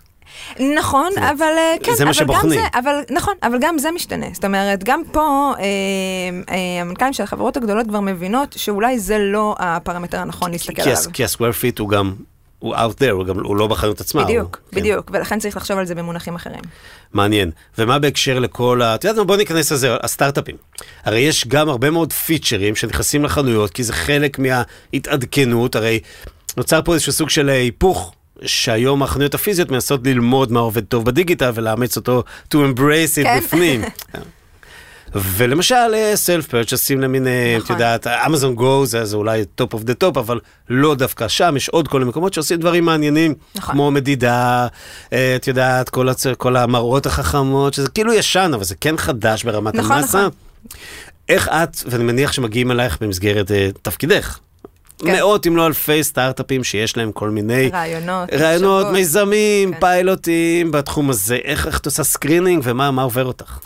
[0.60, 2.60] נכון, אבל אה, כן, זה מה אבל גם שבוחנים.
[2.60, 4.26] זה, אבל נכון, אבל גם זה משתנה.
[4.34, 5.63] זאת אומרת, גם פה אה,
[6.49, 11.04] אה, המנכ"לים של החברות הגדולות כבר מבינות שאולי זה לא הפרמטר הנכון להסתכל כי, עליו.
[11.13, 12.13] כי ה square feet הוא גם,
[12.63, 14.23] הוא out there, הוא גם, הוא לא בחנות עצמה.
[14.23, 14.80] בדיוק, הוא, כן.
[14.80, 16.62] בדיוק, ולכן צריך לחשוב על זה במונחים אחרים.
[17.13, 17.52] מעניין.
[17.78, 18.95] ומה בהקשר לכל ה...
[18.95, 20.56] את יודעת מה, בוא ניכנס לזה, הסטארט-אפים.
[21.06, 25.99] הרי יש גם הרבה מאוד פיצ'רים שנכנסים לחנויות, כי זה חלק מההתעדכנות, הרי
[26.58, 28.13] נוצר פה איזשהו סוג של היפוך.
[28.45, 32.23] שהיום החנויות הפיזיות מנסות ללמוד מה עובד טוב בדיגיטל ולאמץ אותו
[32.54, 33.39] to embrace it כן.
[33.39, 33.82] בפנים.
[35.15, 37.75] ולמשל self purchase ים למיניהם, את נכון.
[37.75, 40.39] יודעת, אמזון גו זה, זה אולי top of the top, אבל
[40.69, 43.75] לא דווקא שם, יש עוד כל מיני מקומות שעושים דברים מעניינים, נכון.
[43.75, 44.67] כמו מדידה,
[45.13, 46.27] אה, את יודעת, כל, הצ...
[46.37, 50.17] כל המראות החכמות, שזה כאילו ישן, אבל זה כן חדש ברמת נכון, המסה.
[50.19, 50.31] נכון.
[51.29, 54.39] איך את, ואני מניח שמגיעים אלייך במסגרת אה, תפקידך,
[54.99, 55.12] כן.
[55.12, 58.93] מאות אם לא אלפי סטארט-אפים שיש להם כל מיני רעיונות, רעיונות, מחשבות.
[58.93, 59.79] מיזמים, כן.
[59.79, 61.36] פיילוטים בתחום הזה.
[61.43, 63.60] איך איך את עושה screening ומה מה עובר אותך?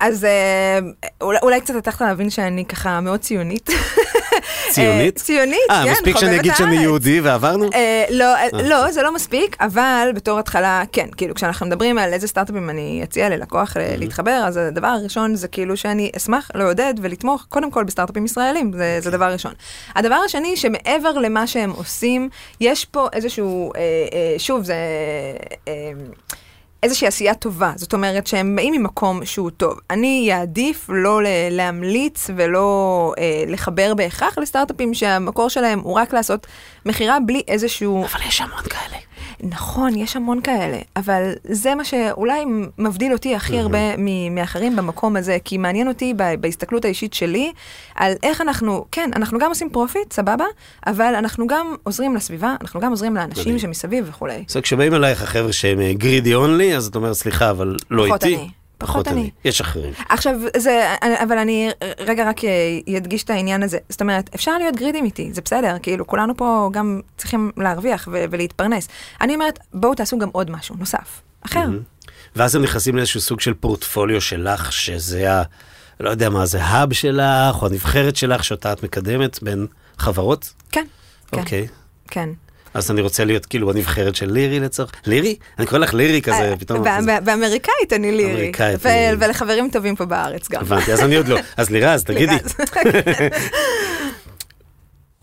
[0.00, 0.78] אז אה,
[1.20, 3.70] אולי, אולי קצת הצלחת להבין שאני ככה מאוד ציונית.
[4.72, 5.16] ציונית?
[5.16, 6.82] אה, ציונית, כן, אה, מספיק שאני אגיד שאני הארץ.
[6.82, 7.70] יהודי ועברנו?
[7.74, 12.12] אה, לא, אה, לא, זה לא מספיק, אבל בתור התחלה, כן, כאילו כשאנחנו מדברים על
[12.12, 16.94] איזה סטארט-אפים אני אציע ללקוח אה, להתחבר, אז הדבר הראשון זה כאילו שאני אשמח לעודד
[17.02, 19.52] ולתמוך קודם כל בסטארט-אפים ישראלים, זה, זה דבר ראשון.
[19.94, 22.28] הדבר השני, שמעבר למה שהם עושים,
[22.60, 23.80] יש פה איזשהו, אה,
[24.12, 24.74] אה, שוב, זה...
[26.82, 29.74] איזושהי עשייה טובה, זאת אומרת שהם באים ממקום שהוא טוב.
[29.90, 36.46] אני אעדיף לא להמליץ ולא אה, לחבר בהכרח לסטארט-אפים שהמקור שלהם הוא רק לעשות
[36.86, 38.04] מכירה בלי איזשהו...
[38.04, 39.11] אבל יש המון כאלה.
[39.42, 42.44] נכון, יש המון כאלה, אבל זה מה שאולי
[42.78, 43.96] מבדיל אותי הכי הרבה
[44.30, 47.52] מאחרים במקום הזה, כי מעניין אותי בהסתכלות האישית שלי
[47.94, 50.44] על איך אנחנו, כן, אנחנו גם עושים profit, סבבה,
[50.86, 53.58] אבל אנחנו גם עוזרים לסביבה, אנחנו גם עוזרים לאנשים.
[53.58, 54.44] שמסביב וכולי.
[54.48, 58.48] אז כשבאים אלייך החבר'ה שהם greedy only, אז את אומרת, סליחה, אבל לא איתי.
[58.82, 58.88] אני.
[58.88, 59.30] פחות אני.
[59.44, 59.92] יש אחרים.
[60.08, 62.40] עכשיו, זה, אבל אני רגע רק
[62.96, 63.78] אדגיש את העניין הזה.
[63.88, 68.08] זאת אומרת, אפשר להיות greedy ים איתי, זה בסדר, כאילו, כולנו פה גם צריכים להרוויח
[68.12, 68.88] ו- ולהתפרנס.
[69.20, 71.66] אני אומרת, בואו תעשו גם עוד משהו נוסף, אחר.
[72.36, 75.42] ואז הם נכנסים לאיזשהו סוג של פורטפוליו שלך, שזה ה...
[76.00, 79.66] לא יודע מה, זה hub שלך, או הנבחרת שלך, שאותה את מקדמת בין
[79.98, 80.52] חברות?
[80.70, 80.84] כן,
[81.32, 81.66] כן, אוקיי.
[82.08, 82.28] כן.
[82.74, 84.90] אז אני רוצה להיות כאילו בנבחרת של לירי לצורך...
[85.06, 85.36] לירי?
[85.58, 86.82] אני קורא לך לירי כזה, אה, פתאום...
[86.84, 88.52] בא- בא- באמריקאית אני לירי.
[89.18, 90.60] ולחברים טובים פה בארץ גם.
[90.60, 91.38] הבנתי, אז אני עוד לא.
[91.56, 92.34] אז לירז, תגידי.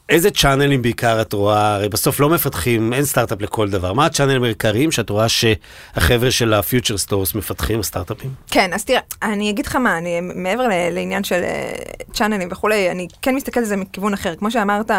[0.10, 3.93] איזה channel ים בעיקר את רואה, הרי בסוף לא מפתחים, אין סטארט-אפ לכל דבר.
[3.93, 8.30] מה ה channel ים העיקריים שאת רואה שהחבר'ה של ה future stores מפתחים, הסטארט-אפים?
[8.52, 11.74] כן, אז תראה, אני אגיד לך מה, אני מעבר לעניין של אה,
[12.13, 14.36] channel ים וכולי, אני כן מסתכלת על זה מכיוון אחר.
[14.36, 14.91] כמו שאמרת,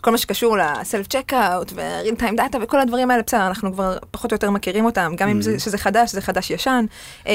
[0.00, 3.98] כל מה שקשור ל self checkout ו-real time data וכל הדברים האלה, בסדר, אנחנו כבר
[4.10, 6.84] פחות או יותר מכירים אותם, גם אם זה, שזה חדש, זה חדש ישן.
[7.26, 7.32] אה,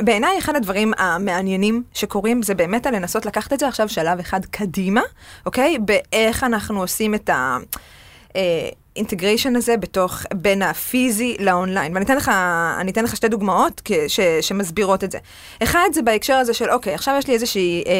[0.00, 5.02] בעיניי, אחד הדברים המעניינים שקורים, זה באמת לנסות לקחת את זה עכשיו שלב אחד קדימה,
[5.46, 5.78] אוקיי?
[5.78, 7.56] באיך אנחנו עושים את ה...
[8.96, 11.94] integration הזה בתוך, בין הפיזי לאונליין.
[11.94, 12.30] ואני אתן לך,
[12.80, 15.18] אני אתן לך שתי דוגמאות כ- ש, שמסבירות את זה.
[15.62, 17.92] אחד זה בהקשר הזה של, אוקיי, עכשיו יש לי איזושהי אה,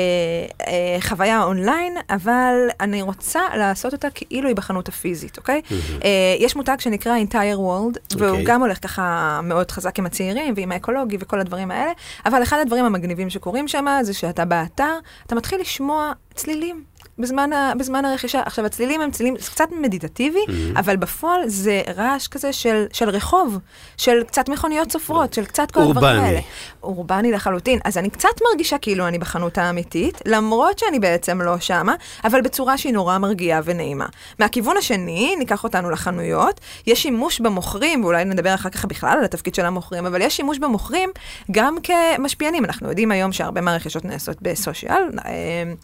[0.67, 5.61] אה, חוויה אונליין, אבל אני רוצה לעשות אותה כאילו היא בחנות הפיזית, אוקיי?
[6.05, 8.45] אה, יש מותג שנקרא entire world, והוא אוקיי.
[8.45, 11.93] גם הולך ככה מאוד חזק עם הצעירים ועם האקולוגי וכל הדברים האלה,
[12.27, 16.94] אבל אחד הדברים המגניבים שקורים שם זה שאתה באתר, אתה מתחיל לשמוע צלילים.
[17.19, 18.43] בזמן, ה, בזמן הרכישה.
[18.45, 20.79] עכשיו, הצלילים הם צלילים, זה קצת מדיטטיבי, mm-hmm.
[20.79, 23.59] אבל בפועל זה רעש כזה של, של רחוב,
[23.97, 26.23] של קצת מכוניות סופרות, של קצת כל הדברים.
[26.23, 26.41] האלה.
[26.83, 27.79] אורבני לחלוטין.
[27.85, 32.79] אז אני קצת מרגישה כאילו אני בחנות האמיתית, למרות שאני בעצם לא שמה, אבל בצורה
[32.79, 34.07] שהיא נורא מרגיעה ונעימה.
[34.39, 39.55] מהכיוון השני, ניקח אותנו לחנויות, יש שימוש במוכרים, ואולי נדבר אחר כך בכלל על התפקיד
[39.55, 41.11] של המוכרים, אבל יש שימוש במוכרים
[41.51, 42.65] גם כמשפיענים.
[42.65, 45.33] אנחנו יודעים היום שהרבה מהרכישות נעשות בסושיאל, אה,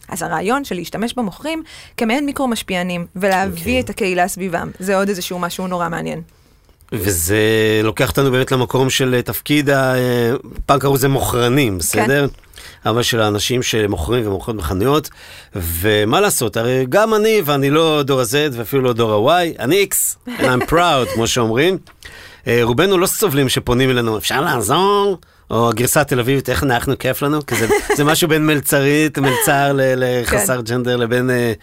[0.09, 1.63] אז הרעיון של להשתמש במוכרים
[1.97, 3.79] כמעין מיקרו משפיענים, ולהביא אוקיי.
[3.79, 6.21] את הקהילה סביבם, זה עוד איזשהו משהו נורא מעניין.
[6.93, 7.37] וזה
[7.83, 10.31] לוקח אותנו באמת למקום של אה, תפקיד, ה- אה,
[10.65, 12.27] פעם קראו לזה מוכרנים, בסדר?
[12.85, 15.09] אבל של האנשים שמוכרים ומוכרות בחנויות,
[15.55, 19.95] ומה לעשות, הרי גם אני, ואני לא דור ה-Z ואפילו לא דור ה-Y, אני X,
[20.27, 21.77] and I'm proud, כמו שאומרים.
[22.47, 25.17] אה, רובנו לא סובלים שפונים אלינו, אפשר לעזור?
[25.51, 27.45] או הגרסה התל אביבית, איך אנחנו, כיף לנו?
[27.45, 29.81] כי זה, זה משהו בין מלצרית, מלצר ל-
[30.21, 31.53] לחסר ג'נדר לבין אה,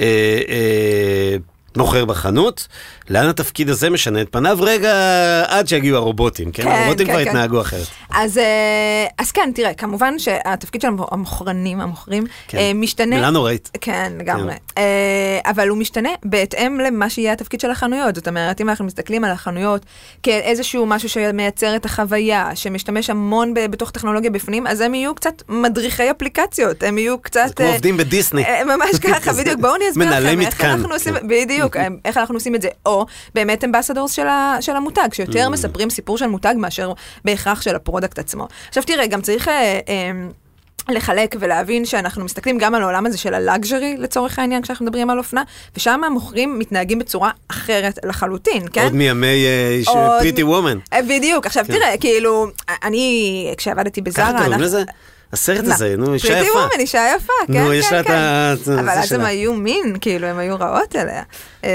[0.00, 0.06] אה,
[0.48, 1.36] אה,
[1.76, 2.68] מוכר בחנות.
[3.10, 4.58] לאן התפקיד הזה משנה את פניו?
[4.60, 4.92] רגע,
[5.46, 6.62] עד שיגיעו הרובוטים, כן?
[6.62, 7.28] כן, הרובוטים כן, כבר כן.
[7.28, 7.86] התנהגו אחרת.
[8.10, 12.58] אז, אה, אז כן, תראה, כמובן שהתפקיד של המוכרנים, המוכרים, כן.
[12.58, 13.16] אה, משתנה.
[13.16, 13.70] מילה נוראית.
[13.80, 14.54] כן, לגמרי.
[14.78, 18.14] אה, אבל הוא משתנה בהתאם למה שיהיה התפקיד של החנויות.
[18.14, 19.86] זאת אומרת, אם אנחנו מסתכלים על החנויות
[20.22, 25.42] כאיזשהו משהו שמייצר את החוויה, שמשתמש המון ב- בתוך טכנולוגיה בפנים, אז הם יהיו קצת
[25.48, 27.44] מדריכי אפליקציות, הם יהיו קצת...
[27.48, 28.44] זה כמו עובדים בדיסני.
[28.66, 29.32] ממש ככה.
[29.32, 29.60] בדיוק.
[29.60, 30.60] בואו אני אסביר לכם איך.
[30.64, 31.28] אנחנו עושים, כן.
[31.28, 32.68] בדיוק, איך אנחנו עושים את זה.
[32.86, 32.95] או
[33.34, 35.14] באמת ambassadors של, ה, של המותג, Mm.
[35.14, 36.92] שיותר מספרים סיפור של מותג מאשר
[37.24, 38.48] בהכרח של ה product עצמו.
[38.68, 39.48] עכשיו תראה, גם צריך...
[39.48, 39.54] אה,
[39.88, 40.10] אה,
[40.88, 45.10] לחלק ולהבין שאנחנו מסתכלים גם על העולם הזה של ה luxury לצורך העניין כשאנחנו מדברים
[45.10, 45.42] על אופנה,
[45.76, 48.82] ושם המוכרים מתנהגים בצורה אחרת לחלוטין, כן?
[48.84, 49.44] עוד מימי
[50.20, 50.78] pretty מ- woman.
[51.08, 52.46] בדיוק, עכשיו תראה, כאילו,
[52.84, 54.82] אני, כשעבדתי בזארה, ככה קוראים לזה?
[55.36, 56.58] הסרט הזה, נו, אישה pretty יפה.
[56.58, 58.12] woman, אישה יפה, כן, נו, כן, יש לה את כן.
[58.14, 59.20] ה- זה אבל אז הם.
[59.24, 61.22] היו מין, כאילו, הם היו רעות אליה.
[61.64, 61.70] אה,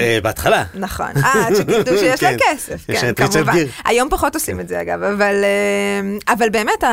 [0.00, 0.64] אה, בהתחלה.
[0.74, 2.36] נכון, אה, עד שגילו שיש לה כן.
[2.54, 3.52] כסף, כן, כמובן.
[3.84, 5.34] היום פחות עושים את זה אגב, אבל,
[6.28, 6.84] אבל באמת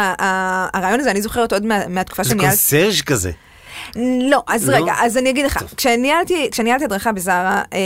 [0.73, 2.49] הרעיון הזה, אני זוכרת עוד מה- מהתקופה זה שניהלתי.
[2.49, 3.31] קונסרג' כזה.
[4.29, 4.75] לא, אז לא?
[4.75, 6.49] רגע, אז אני אגיד לך, כשניהלתי,
[6.83, 7.79] הדרכה בזארה, אה,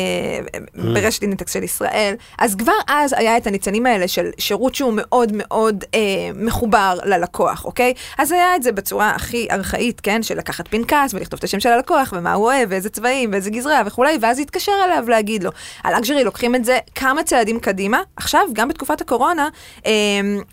[0.77, 0.81] Mm.
[0.93, 5.31] ברשת אינטקס של ישראל, אז כבר אז היה את הניצנים האלה של שירות שהוא מאוד
[5.33, 5.99] מאוד אה,
[6.35, 7.93] מחובר ללקוח, אוקיי?
[8.17, 10.23] אז היה את זה בצורה הכי ארכאית, כן?
[10.23, 13.81] של לקחת פנקס ולכתוב את השם של הלקוח, ומה הוא אוהב, ואיזה צבעים, ואיזה גזרה
[13.85, 15.51] וכולי, ואז להתקשר אליו להגיד לו.
[15.83, 18.01] הלאגז'רי לוקחים את זה כמה צעדים קדימה.
[18.15, 19.49] עכשיו, גם בתקופת הקורונה,
[19.85, 19.91] אה,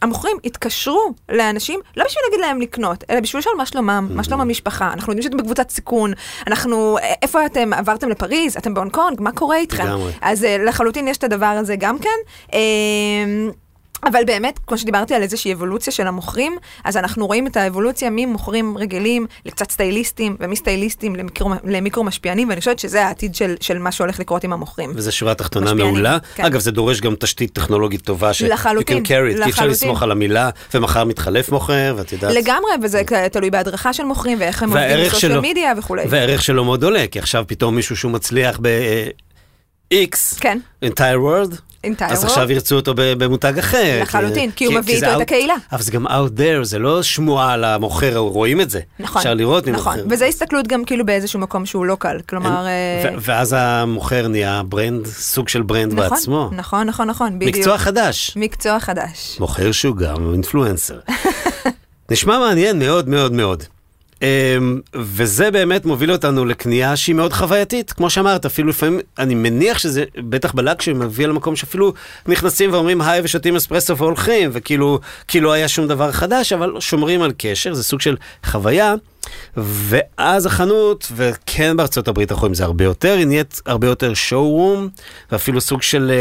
[0.02, 4.40] המוכרים התקשרו לאנשים, לא בשביל להגיד להם לקנות, אלא בשביל לשאול מה שלומם, מה שלום
[4.40, 4.92] המשפחה.
[4.92, 6.12] אנחנו יודעים שאתם בקבוצת סיכון,
[6.46, 9.84] אנחנו, אה, איפה אתם, עברתם לפריז, אתם בהונג קונג, מה קורה איתכם?
[9.86, 10.12] לגמרי.
[10.20, 12.58] אז אה, לחלוטין יש את הדבר הזה גם כן.
[14.04, 18.08] אה, אבל באמת, כמו שדיברתי על איזושהי אבולוציה של המוכרים, אז אנחנו רואים את האבולוציה
[18.12, 23.92] ממוכרים רגילים לקצת סטייליסטים, ומסטייליסטים למיקרו, למיקרו משפיענים, ואני חושבת שזה העתיד של, של מה
[23.92, 24.92] שהולך לקרות עם המוכרים.
[24.94, 26.18] וזו שורה תחתונה מעולה.
[26.34, 26.44] כן.
[26.44, 28.32] אגב, זה דורש גם תשתית טכנולוגית טובה.
[28.32, 29.70] ש- לחלוטין, You can carry it, כי אי אפשר לחלוטין.
[29.70, 32.32] לסמוך על המילה, ומחר מתחלף מוכר, ואת יודעת.
[32.34, 36.02] לגמרי, וזה תלוי בהדרכה של מוכרים, ואיך הם עובדים בסושיאל מדיה וכולי.
[36.08, 40.58] והערך שלו מאוד עולה, כי עכשיו פתאום מישהו שהוא מצליח ב-X, כן.
[40.84, 41.54] entire world,
[42.00, 42.24] אז.
[42.24, 43.98] עכשיו ירצו אותו במותג אחר.
[44.02, 45.54] לחלוטין, כי הוא מביא איתו את הקהילה.
[45.72, 48.80] אבל זה גם out there, זה לא שמועה על המוכר, רואים את זה.
[49.00, 50.08] נכון, אפשר לראות מי נכון, מוכר.
[50.10, 52.66] וזה הסתכלות גם כאילו באיזשהו מקום שהוא לא קל, כלומר...
[52.66, 56.50] אה, ואז המוכר נהיה brand, סוג של ברנד נכון, בעצמו.
[56.52, 57.56] נכון, נכון, נכון, בדיוק.
[57.56, 58.32] מקצוע חדש.
[58.36, 59.36] מקצוע חדש.
[59.40, 60.98] מוכר שהוא גם influencer.
[62.10, 63.64] נשמע מעניין מאוד מאוד מאוד.
[64.22, 69.78] אמ, וזה באמת מוביל אותנו לקנייה שהיא מאוד חווייתית, כמו שאמרת, אפילו לפעמים, אני מניח
[69.78, 71.92] שזה, בטח ב luxury מביא למקום שאפילו
[72.26, 74.98] נכנסים ואומרים היי ושותים אספרסו והולכים, וכאילו,
[75.28, 78.94] כאילו היה שום דבר חדש, אבל שומרים על קשר, זה סוג של חוויה.
[79.56, 84.88] ואז החנות, וכן בארצות הברית אנחנו רואים זה הרבה יותר, היא נהיית הרבה יותר showroom,
[85.32, 86.12] ואפילו סוג של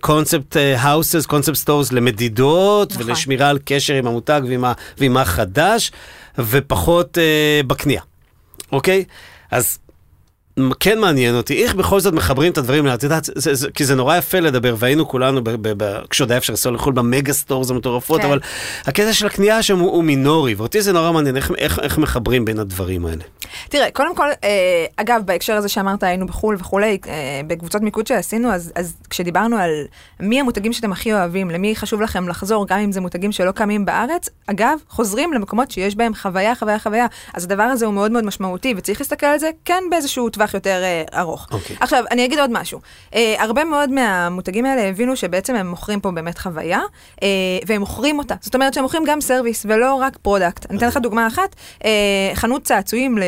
[0.00, 3.06] concept houses, concept stores למדידות, נכון.
[3.06, 4.64] ולשמירה על קשר עם המותג ועם,
[4.98, 5.92] ועם החדש,
[6.38, 8.02] ופחות uh, בקנייה,
[8.72, 9.04] אוקיי?
[9.50, 9.78] אז
[10.80, 13.70] כן מעניין אותי, איך בכל זאת מחברים את הדברים האלה, את יודעת, זה, זה, זה,
[13.70, 16.92] כי זה נורא יפה לדבר, והיינו כולנו, ב, ב, ב, כשעוד היה אפשר לנסוע לחו"ל
[16.92, 18.26] ב mega stores המטורפות, כן.
[18.26, 18.40] אבל
[18.84, 22.44] הקטע של הקנייה שם הוא, הוא מינורי, ואותי זה נורא מעניין, איך, איך, איך מחברים
[22.44, 23.24] בין הדברים האלה.
[23.68, 24.48] תראה, קודם כל, אה,
[24.96, 27.12] אגב, בהקשר הזה שאמרת, היינו בחו"ל וכולי, אה,
[27.46, 29.70] בקבוצות מיקוד שעשינו, אז, אז כשדיברנו על
[30.20, 33.84] מי המותגים שאתם הכי אוהבים, למי חשוב לכם לחזור, גם אם זה מותגים שלא קיימים
[33.84, 37.06] בארץ, אגב, חוזרים למקומות שיש בהם חוויה, חוויה, חוויה.
[37.34, 40.82] אז הדבר הזה הוא מאוד מאוד משמעותי, וצריך להסתכל על זה, כן, באיזשהו טווח יותר
[40.82, 41.48] אה, ארוך.
[41.52, 41.76] אוקיי.
[41.80, 42.80] עכשיו, אני אגיד עוד משהו.
[43.14, 46.80] אה, הרבה מאוד מהמותגים האלה הבינו שבעצם הם מוכרים פה באמת חוויה,
[47.22, 47.28] אה,
[47.66, 48.34] והם מוכרים אותה.
[48.40, 50.66] זאת אומרת שהם מוכרים גם service ולא רק product.
[50.70, 51.90] אני אתן לך דוגמה אחת, אה,
[52.34, 53.22] חנות צעצועים ל-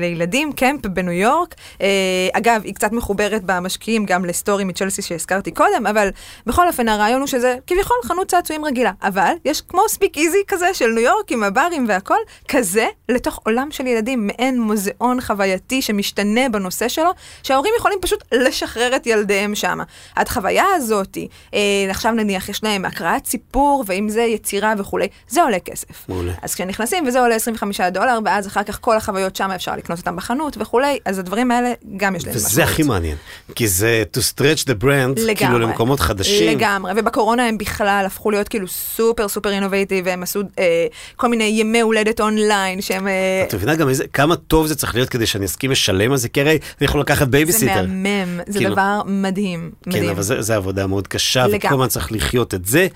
[0.00, 1.54] לילדים, CAMP בניו יורק.
[1.80, 1.86] אה,
[2.32, 6.08] אגב, היא קצת מחוברת במשקיעים גם לסטורי מצ'לסי שהזכרתי קודם, אבל
[6.46, 8.92] בכל אופן הרעיון הוא שזה כביכול חנות צעצועים רגילה.
[9.02, 13.86] אבל יש כמו speakeasy כזה של ניו יורק עם הברים והכל, כזה לתוך עולם של
[13.86, 17.10] ילדים, מעין מוזיאון חווייתי שמשתנה בנושא שלו,
[17.42, 19.78] שההורים יכולים פשוט לשחרר את ילדיהם שם.
[20.16, 21.18] החוויה הזאת,
[21.54, 26.08] אה, עכשיו נניח יש להם הקראת סיפור, ואם זה יצירה וכולי, זה עולה כסף.
[26.08, 26.32] מעולה.
[26.42, 30.16] אז כשנכנסים וזה עולה 25 דולר, ואז אחר כך כל החוויות שם אפשר לקנות אותם
[30.16, 33.16] בחנות וכולי, אז הדברים האלה גם יש להם וזה הכי מעניין,
[33.54, 35.36] כי זה to stretch the brand, לגמרי.
[35.36, 36.56] כאילו למקומות חדשים.
[36.58, 41.44] לגמרי, ובקורונה הם בכלל הפכו להיות כאילו סופר סופר אינובייטיב, והם עשו אה, כל מיני
[41.44, 43.08] ימי הולדת אונליין, שהם...
[43.08, 46.16] אה, את מבינה גם איזה, כמה טוב זה צריך להיות כדי שאני אסכים לשלם על
[46.16, 47.86] זה, כי הרי אני יכול לקחת זה בייביסיטר.
[47.88, 50.10] מהמם, זה כאילו- דבר מדהים, כן, מדהים.
[50.10, 51.58] אבל זה, זה עבודה מאוד קשה, לגמרי.
[51.58, 52.86] וכל הזמן צריך לחיות את זה,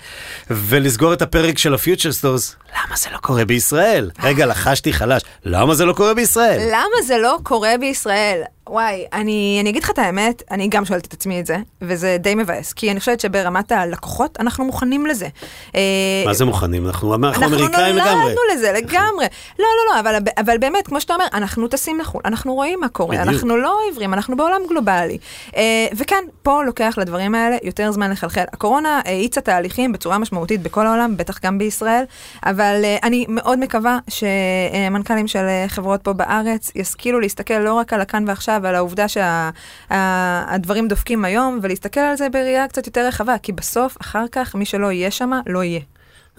[0.49, 2.55] ולסגור את הפרק של ה future stores.
[2.87, 4.11] למה זה לא קורה בישראל?
[4.23, 5.21] רגע, לחשתי חלש.
[5.45, 6.64] למה זה לא קורה בישראל?
[6.65, 8.43] למה זה לא קורה בישראל?
[8.69, 12.17] וואי, אני, אני אגיד לך את האמת, אני גם שואלת את עצמי את זה, וזה
[12.19, 15.27] די מבאס, כי אני חושבת שברמת הלקוחות, אנחנו מוכנים לזה.
[15.75, 15.81] אה,
[16.25, 16.87] מה זה מוכנים?
[16.87, 18.13] אנחנו, אנחנו אנחנו אמריקאים לגמרי.
[18.13, 19.25] נולדנו לזה לגמרי.
[19.59, 22.89] לא, לא, לא, אבל, אבל באמת, כמו שאתה אומר, אנחנו טסים לחו"ל, אנחנו רואים מה
[22.89, 23.29] קורה, בדיוק.
[23.29, 25.17] אנחנו לא עיוורים, אנחנו בעולם גלובלי.
[25.55, 28.43] אה, וכן, פה לוקח לדברים האלה יותר זמן לחלחל.
[28.53, 32.03] הקורונה האיצה תהליכים בצורה משמעותית בכל העולם, בטח גם בישראל,
[32.45, 38.01] אבל אה, אני מאוד מקווה שמנכ"לים של חברות פה בארץ ישכילו להסתכל לא רק על
[38.01, 39.05] הכאן ועכשיו, ועל העובדה
[39.89, 44.65] שהדברים דופקים היום, ולהסתכל על זה בראייה קצת יותר רחבה, כי בסוף, אחר כך, מי
[44.65, 45.79] שלא יהיה שם, לא יהיה.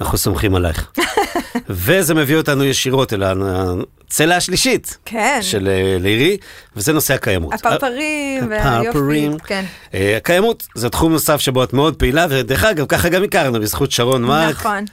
[0.01, 0.93] אנחנו סומכים עלייך.
[1.69, 5.39] וזה מביא אותנו ישירות אל הצלע השלישית כן.
[5.43, 6.37] של אה, לירי,
[6.77, 7.55] וזה נושא הקיימות.
[7.55, 8.47] הפרפרים.
[8.51, 9.29] והיופי.
[9.45, 9.65] כן.
[9.95, 13.93] אה, הקיימות זה תחום נוסף שבו את מאוד פעילה, ודרך אגב, ככה גם הכרנו, בזכות
[13.93, 14.51] שרון מרק.
[14.51, 14.85] נכון.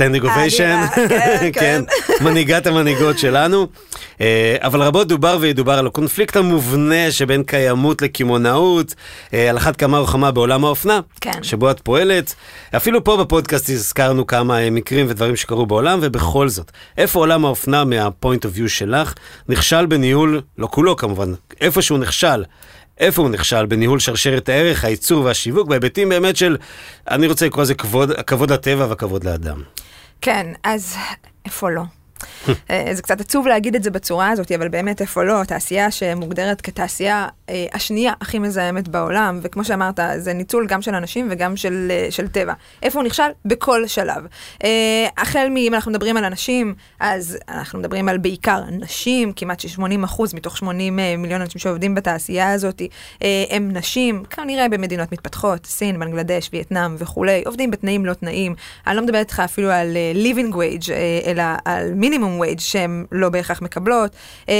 [0.00, 1.82] standing ovation, כן, כן.
[2.24, 3.66] מנהיגת המנהיגות שלנו.
[4.20, 8.94] אה, אבל רבות דובר וידובר על הקונפליקט המובנה שבין קיימות לקמעונאות,
[9.34, 11.42] אה, על אחת כמה וכמה בעולם האופנה, כן.
[11.42, 12.34] שבו את פועלת.
[12.76, 17.84] אפילו פה בפודקאסט הזכרנו כמה אה, מקרים ודברים שקרו בעולם, ובכל זאת, איפה עולם האופנה
[17.84, 19.14] מהפוינט אוף יו שלך
[19.48, 22.44] נכשל בניהול, לא כולו כמובן, איפה שהוא נכשל.
[22.98, 26.56] איפה הוא נכשל בניהול שרשרת הערך, הייצור והשיווק, בהיבטים באמת של,
[27.10, 29.62] אני רוצה לקרוא לזה כבוד, כבוד הטבע והכבוד לאדם.
[30.20, 30.96] כן, אז
[31.44, 31.82] איפה לא?
[32.70, 36.60] אה, זה קצת עצוב להגיד את זה בצורה הזאת, אבל באמת איפה לא, תעשייה שמוגדרת
[36.60, 41.88] כתעשייה אה, השנייה הכי מזהמת בעולם, וכמו שאמרת, זה ניצול גם של אנשים וגם של,
[41.90, 42.52] אה, של טבע.
[42.82, 43.22] איפה הוא נכשל?
[43.44, 44.26] בכל שלב.
[45.16, 50.34] החל מאם אנחנו מדברים על אנשים, אז אנחנו מדברים על בעיקר נשים, כמעט ש-80 אחוז
[50.34, 52.82] מתוך 80 אה, מיליון אנשים שעובדים בתעשייה הזאת,
[53.50, 58.54] הם נשים, כנראה במדינות מתפתחות, סין, בנגלדש, וייטנאם וכולי, עובדים בתנאים לא תנאים.
[58.86, 60.90] אני לא מדברת איתך אפילו על living wage,
[61.26, 64.16] אלא על מינימום wage שהן לא בהכרח מקבלות.
[64.48, 64.54] אה,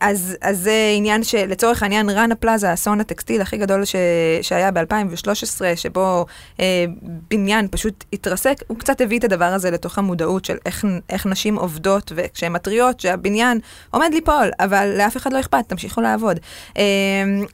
[0.00, 3.96] אז, אז זה עניין שלצורך העניין, ראנה פלאזה, האסון הטקסטיל הכי גדול ש,
[4.42, 6.26] שהיה ב-2013, שבו
[6.60, 6.84] אה,
[7.30, 11.56] בניין פשוט התרסק, הוא קצת הביא את הדבר הזה לתוך המודעות של איך, איך נשים
[11.56, 16.40] עובדות, וכשהן מתריעות שהבניין עומד ליפול, אבל לאף אחד לא אכפת, תמשיכו לעבוד.
[16.78, 16.82] אה,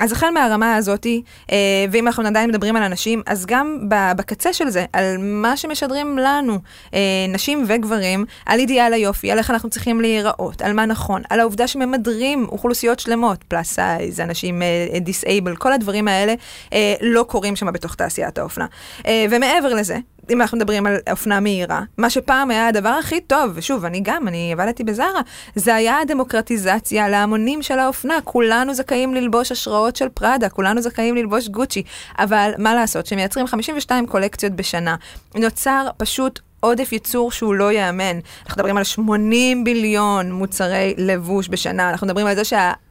[0.00, 1.56] אז החל מהרמה הזאתי, אה,
[1.90, 3.78] ואם אנחנו עדיין מדברים על אנשים, אז גם
[4.16, 6.58] בקצה של זה, על מה שמשדרים לנו,
[6.94, 11.40] אה, נשים וגברים, על אידיאל היופי, על איך אנחנו צריכים להיראות, על מה נכון, על
[11.40, 14.62] העובדה שממדרים אוכלוסיות שלמות, פלאס סייז, אנשים
[15.00, 16.34] דיסאבל, כל הדברים האלה
[16.72, 18.66] אה, לא קורים שם בתוך תעשיית האופנה.
[19.06, 19.98] אה, ומעבר לזה,
[20.30, 24.28] אם אנחנו מדברים על אופנה מהירה, מה שפעם היה הדבר הכי טוב, ושוב, אני גם,
[24.28, 25.20] אני עבדתי בזארה,
[25.54, 28.14] זה היה הדמוקרטיזציה להמונים של האופנה.
[28.24, 31.82] כולנו זכאים ללבוש השראות של פראדה, כולנו זכאים ללבוש גוצ'י,
[32.18, 34.96] אבל מה לעשות, שמייצרים 52 קולקציות בשנה,
[35.34, 38.18] נוצר פשוט עודף ייצור שהוא לא ייאמן.
[38.46, 42.44] אנחנו מדברים על 80 ביליון מוצרי לבוש בשנה, אנחנו מדברים על זה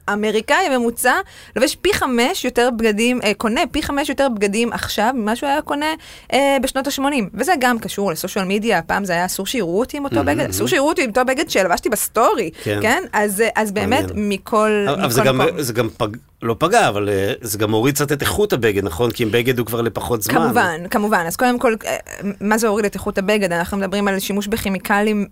[0.08, 1.14] שהאמריקאי הממוצע
[1.56, 5.62] לובש פי חמש יותר בגדים, אה, קונה פי חמש יותר בגדים עכשיו ממה שהוא היה
[5.62, 5.94] קונה
[6.32, 7.24] אה, בשנות ה-80.
[7.34, 10.38] וזה גם קשור ל social media, פעם זה היה אסור שיראו אותי עם אותו מהמם.
[10.38, 12.78] בגד, אסור שיראו אותי עם אותו בגד שלבשתי בסטורי, כן.
[12.82, 13.02] כן?
[13.12, 14.28] אז, אה, אז באמת מעניין.
[14.28, 15.62] מכל, אבל זה מכל גם, מקום.
[15.62, 16.08] זה גם פג,
[16.42, 19.10] לא פגע, אבל אה, זה גם הוריד קצת את איכות הבגד, נכון?
[19.10, 20.34] כי אם בגד הוא כבר לפחות זמן.
[20.34, 21.24] כמובן, כמובן.
[21.26, 21.96] אז קודם כל, אה,
[22.40, 23.52] מה זה הוריד את איכות הבגד?
[23.52, 25.26] אנחנו מדברים על שימוש בכימיקלים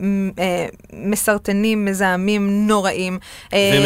[0.92, 3.18] מסרטנים, מזהמים, נוראים.
[3.52, 3.82] אה, והם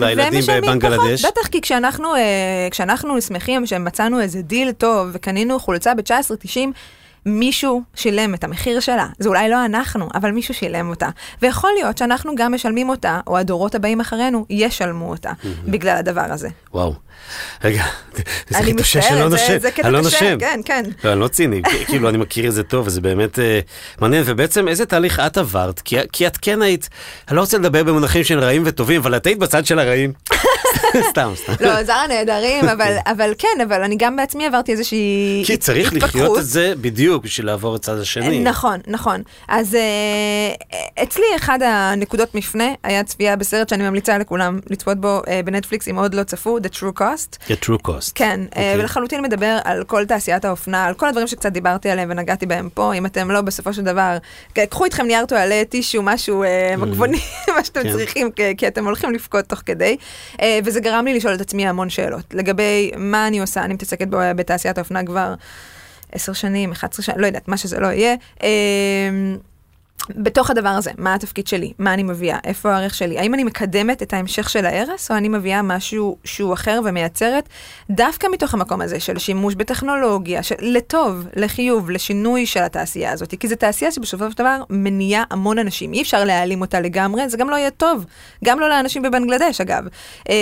[0.00, 1.24] לילדים בבנגלדש.
[1.24, 6.58] בטח, כי כשאנחנו, אה, כשאנחנו שמחים שמצאנו איזה דיל טוב וקנינו חולצה ב-19.90,
[7.26, 9.06] מישהו שילם את המחיר שלה.
[9.18, 11.08] זה אולי לא אנחנו, אבל מישהו שילם אותה.
[11.42, 15.30] ויכול להיות שאנחנו גם משלמים אותה, או הדורות הבאים אחרינו ישלמו אותה,
[15.64, 16.48] בגלל הדבר הזה.
[16.74, 16.94] וואו.
[17.64, 17.84] רגע,
[18.48, 19.46] זה אני קטע שלא מצטערת, נושם.
[19.48, 20.34] זה- זה קטע אני לא קשה.
[20.38, 20.84] כן, כן.
[21.04, 23.60] לא, אני לא ציני, כאילו, אני מכיר את זה טוב, וזה באמת אה,
[24.00, 24.22] מעניין.
[24.26, 25.80] ובעצם, איזה תהליך את עברת?
[25.80, 26.88] כי, כי את כן היית,
[27.28, 30.12] אני לא רוצה לדבר במונחים של רעים וטובים, אבל את היית בצד של הרעים.
[31.10, 31.52] סתם, סתם.
[31.60, 36.04] לא, זרה נהדרים, אבל, אבל כן, אבל אני גם בעצמי עברתי איזושהי כי צריך לחיות
[36.04, 36.38] התפתחות.
[36.38, 38.38] את זה בדיוק בשביל לעבור את הצד השני.
[38.40, 39.22] נכון, נכון.
[39.48, 39.82] אז אה,
[41.02, 45.96] אצלי אחד הנקודות מפנה היה צפייה בסרט שאני ממליצה לכולם לצפות בו אה, בנטפליקס, אם
[45.98, 47.36] עוד לא צפו, The True Cost.
[47.48, 48.12] The true cost.
[48.14, 48.48] כן, okay.
[48.48, 48.74] אוקיי.
[48.78, 52.94] ולחלוטין מדבר על כל תעשיית האופנה, על כל הדברים שקצת דיברתי עליהם ונגעתי בהם פה,
[52.94, 54.16] אם אתם לא בסופו של דבר,
[54.70, 57.20] קחו איתכם נייר טואלט, טישו, משהו אה, מגבוני,
[57.56, 57.92] מה שאתם כן.
[57.92, 59.96] צריכים, כי- אתם הולכים לבכות תוך כדי.
[60.42, 64.06] אה, וזה גרם לי לשאול את עצמי המון שאלות, לגבי מה אני עושה, אני מתעסקת
[64.10, 65.34] בתעשיית האופנה כבר
[66.12, 68.14] עשר שנים, 11 שנים, לא יודעת, מה שזה לא יהיה.
[68.42, 68.48] אה,
[70.16, 74.02] בתוך הדבר הזה, מה התפקיד שלי, מה אני מביאה, איפה הערך שלי, האם אני מקדמת
[74.02, 77.48] את ההמשך של ההרס, או אני מביאה משהו שהוא אחר ומייצרת,
[77.90, 83.48] דווקא מתוך המקום הזה של שימוש בטכנולוגיה, של, לטוב, לחיוב, לשינוי של התעשייה הזאת, כי
[83.48, 87.50] זו תעשייה שבסופו של דבר מניעה המון אנשים, אי אפשר להעלים אותה לגמרי, זה גם
[87.50, 88.04] לא יהיה טוב,
[88.44, 89.84] גם לא לאנשים בבנגלדש אגב,
[90.28, 90.34] אה,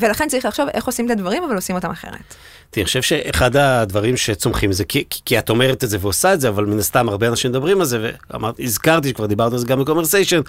[0.00, 2.34] ולכן צריך לחשוב איך עושים את הדברים, אבל עושים אותם אחרת.
[2.70, 6.34] תראי, אני חושב שאחד הדברים שצומחים זה כי, כי, כי את אומרת את זה ועושה
[6.34, 8.10] את זה, אבל מן הסתם הרבה אנשים מדברים על זה,
[8.58, 10.40] והזכרתי שכבר דיברנו על זה גם בקומרסיישן,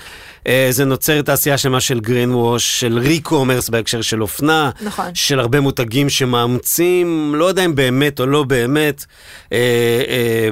[0.47, 5.15] אה, זה נוצר תעשייה שלמה של greenwash, של recommerce בהקשר של אופנה, נכון.
[5.15, 9.05] של הרבה מותגים שמאמצים, לא יודע אם באמת או לא באמת,
[9.51, 9.57] אה,
[10.07, 10.49] אה,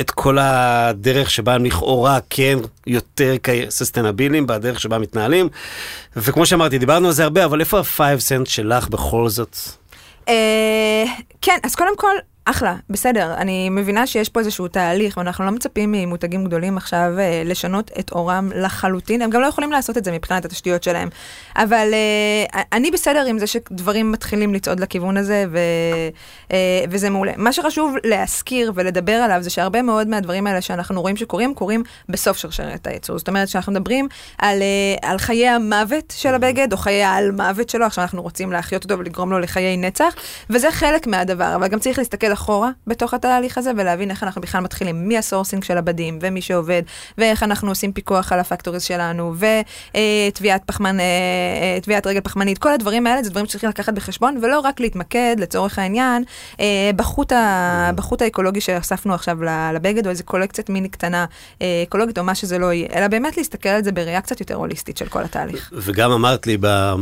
[0.00, 3.34] את כל הדרך שבה הם לכאורה כן יותר
[3.68, 5.48] ססטנביליים, בדרך שבה מתנהלים.
[6.16, 9.56] וכמו שאמרתי, דיברנו על זה הרבה, אבל איפה ה-5 סנט שלך בכל זאת?
[10.28, 11.04] אה,
[11.42, 12.16] כן, אז קודם כל,
[12.48, 13.34] אחלה, בסדר.
[13.34, 18.12] אני מבינה שיש פה איזשהו תהליך, ואנחנו לא מצפים ממותגים גדולים עכשיו אה, לשנות את
[18.12, 19.22] אורם לחלוטין.
[19.22, 21.08] הם גם לא יכולים לעשות את זה מבחינת התשתיות שלהם.
[21.56, 25.58] אבל אה, אני בסדר עם זה שדברים מתחילים לצעוד לכיוון הזה, ו,
[26.52, 27.32] אה, וזה מעולה.
[27.36, 32.36] מה שחשוב להזכיר ולדבר עליו זה שהרבה מאוד מהדברים האלה שאנחנו רואים שקורים, קורים בסוף
[32.36, 33.18] שרשרת הייצור.
[33.18, 37.86] זאת אומרת שאנחנו מדברים על, אה, על חיי המוות של הבגד, או חיי האלמוות שלו,
[37.86, 40.14] עכשיו אנחנו רוצים להחיות אותו ולגרום לו לחיי נצח,
[40.50, 44.60] וזה חלק מהדבר, אבל גם צריך להסתכל אחורה בתוך התהליך הזה ולהבין איך אנחנו בכלל
[44.60, 46.82] מתחילים מה sourcing של הבדים ומי שעובד,
[47.18, 52.58] ואיך אנחנו עושים פיקוח על ה factories שלנו, וטביעת פחמן, אה, אה, טביעת רגל פחמנית,
[52.58, 56.24] כל הדברים האלה זה דברים שצריכים לקחת בחשבון, ולא רק להתמקד לצורך העניין
[56.60, 59.38] אה, בחוט, ה, בחוט האקולוגי שהוספנו עכשיו
[59.74, 61.24] לבגד, או איזה קולקציית מיני קטנה
[61.82, 64.96] אקולוגית, או מה שזה לא יהיה, אלא באמת להסתכל על זה בראייה קצת יותר הוליסטית
[64.96, 65.70] של כל התהליך.
[65.72, 66.94] וגם אמרת לי, ב...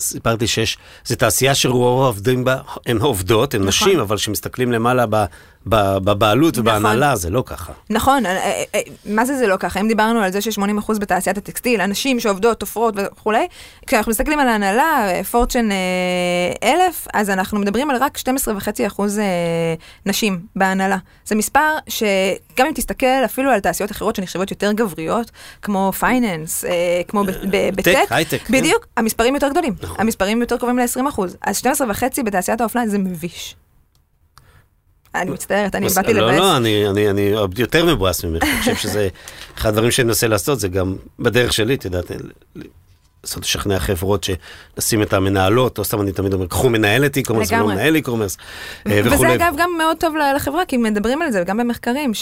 [0.00, 2.56] סיפרתי שיש, זו תעשייה שרוב העובדים בה,
[2.86, 3.88] הן עובדות, הן נכון.
[3.88, 5.24] נשים, אבל כשמסתכלים למעלה ב...
[5.66, 6.62] בבעלות נכון.
[6.62, 7.72] ובהנהלה, זה לא ככה.
[7.90, 9.80] נכון, אה, אה, אה, מה זה זה לא ככה?
[9.80, 13.46] אם דיברנו על זה ש-80% בתעשיית הטקסטיל, אנשים שעובדות, תופרות וכולי,
[13.86, 15.68] כשאנחנו מסתכלים על ההנהלה, פורצ'ן
[16.62, 19.02] אלף, אז אנחנו מדברים על רק 12.5%
[20.06, 20.96] נשים בהנהלה.
[21.24, 25.30] זה מספר שגם אם תסתכל אפילו על תעשיות אחרות שנחשבות יותר גבריות,
[25.62, 26.64] כמו פייננס,
[27.08, 27.24] כמו
[27.74, 28.58] בטק, הייטק, כן.
[28.58, 29.74] בדיוק, המספרים יותר גדולים.
[29.82, 29.96] נכון.
[29.98, 31.20] המספרים יותר קרובים ל-20%.
[31.42, 33.56] אז 12.5 בתעשיית האופנה זה מביש.
[35.14, 36.38] אני מצטערת, אני באתי לא, לבאס.
[36.38, 36.56] לא, לא,
[37.10, 39.08] אני יותר מבואס ממך, אני חושב שזה
[39.58, 42.10] אחד הדברים שאני מנסה לעשות, זה גם בדרך שלי, את יודעת,
[43.24, 47.66] לנסות לשכנע חברות שנשים את המנהלות, או סתם אני תמיד אומר, קחו מנהלת e-commerce ולא
[47.66, 48.36] מנהל e-commerce
[48.86, 49.14] וכולי.
[49.14, 52.12] וזה אגב גם מאוד טוב לחברה, כי מדברים על זה, גם במחקרים,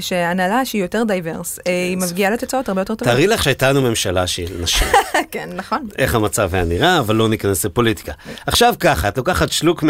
[0.00, 3.14] שהנהלה שהיא יותר diverse, אה, היא מגיעה לתוצאות הרבה יותר טובות.
[3.14, 4.88] תארי לך שהייתה לנו ממשלה שהיא נשים.
[5.32, 5.88] כן, נכון.
[5.98, 8.12] איך המצב היה נראה, אבל לא ניכנס לפוליטיקה.
[8.46, 9.84] עכשיו ככה, את לוקחת שלוק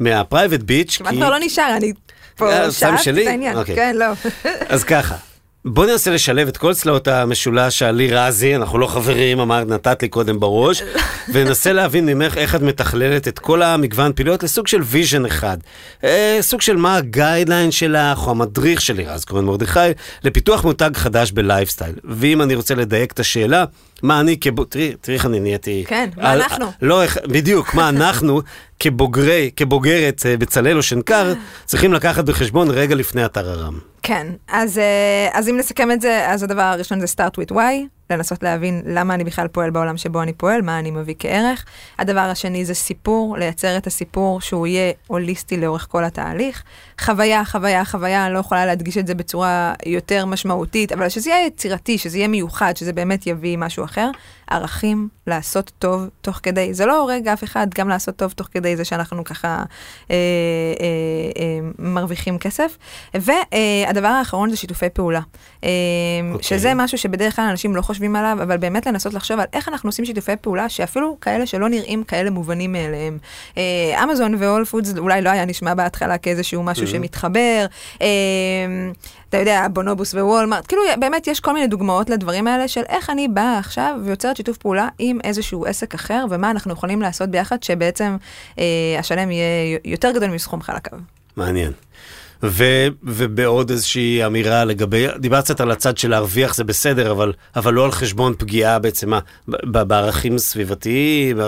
[0.00, 1.92] מה private beach, כמעט כבר לא נשאר, אני
[2.36, 3.56] פה אה, שאלתי את העניין.
[3.56, 3.76] אוקיי.
[3.76, 4.06] כן, לא.
[4.68, 5.29] אז ככה.
[5.64, 10.40] בוא ננסה לשלב את כל צלעות המשולש הלירזי, אנחנו לא חברים, אמרת, נתת לי קודם
[10.40, 10.82] בראש,
[11.32, 15.58] וננסה להבין ממך איך את מתכללת את כל המגוון פעילויות לסוג של vision אחד.
[16.04, 19.80] אה, סוג של מה הגיידליין שלך, או המדריך שלי, רז כהן מרדכי,
[20.24, 21.94] לפיתוח מותג חדש בלייפסטייל.
[22.04, 23.64] ואם אני רוצה לדייק את השאלה,
[24.02, 24.64] מה אני כבו...
[24.64, 25.84] תראי, תראי איך אני נהייתי...
[25.86, 26.42] כן, מה על...
[26.42, 26.66] אנחנו.
[26.82, 28.40] לא, בדיוק, מה אנחנו
[28.80, 31.32] כבוגרי, כבוגרת אה, בצלאל או שנקר,
[31.64, 33.78] צריכים לקחת בחשבון רגע לפני הטררם.
[34.02, 37.99] כן, אז, אה, אז אם נסכם את זה, אז הדבר הראשון זה start with why,
[38.10, 41.64] לנסות להבין למה אני בכלל פועל בעולם שבו אני פועל, מה אני מביא כערך.
[41.98, 46.62] הדבר השני זה סיפור, לייצר את הסיפור שהוא יהיה הוליסטי לאורך כל התהליך.
[47.00, 51.46] חוויה, חוויה, חוויה, אני לא יכולה להדגיש את זה בצורה יותר משמעותית, אבל שזה יהיה
[51.46, 54.10] יצירתי, שזה יהיה מיוחד, שזה באמת יביא משהו אחר.
[54.50, 58.76] ערכים, לעשות טוב תוך כדי, זה לא הורג אף אחד, גם לעשות טוב תוך כדי
[58.76, 59.64] זה שאנחנו ככה אה,
[60.10, 60.16] אה,
[61.42, 62.78] אה, מרוויחים כסף.
[63.14, 65.20] והדבר האחרון זה שיתופי פעולה,
[65.64, 66.34] אה, okay.
[66.34, 66.58] אוקיי.
[66.58, 69.88] שזה משהו שבדרך כלל אנשים לא חושבים עליו, אבל באמת לנסות לחשוב על איך אנחנו
[69.88, 73.18] עושים שיתופי פעולה, שאפילו כאלה שלא נראים כאלה מובנים מאליהם.
[73.58, 76.90] אה, אמזון והול פודס אולי לא היה נשמע בהתחלה כאיזשהו משהו mm-hmm.
[76.90, 77.66] שמתחבר.
[78.02, 78.06] אה,
[79.28, 83.28] אתה יודע, בונובוס ווולמארט, כאילו באמת יש כל מיני דוגמאות לדברים האלה של איך אני
[83.28, 88.16] באה עכשיו ויוצרת שיתוף פעולה עם איזשהו עסק אחר, ומה אנחנו יכולים לעשות ביחד, שבעצם
[88.58, 88.64] אה,
[88.98, 90.98] השלם יהיה יותר גדול מסכום חלקיו.
[91.36, 91.72] מעניין.
[92.42, 92.64] ו,
[93.02, 97.84] ובעוד איזושהי אמירה לגבי, דיברת קצת על הצד של להרוויח זה בסדר, אבל, אבל לא
[97.84, 99.20] על חשבון פגיעה בעצם, מה,
[99.84, 101.38] בערכים סביבתיים,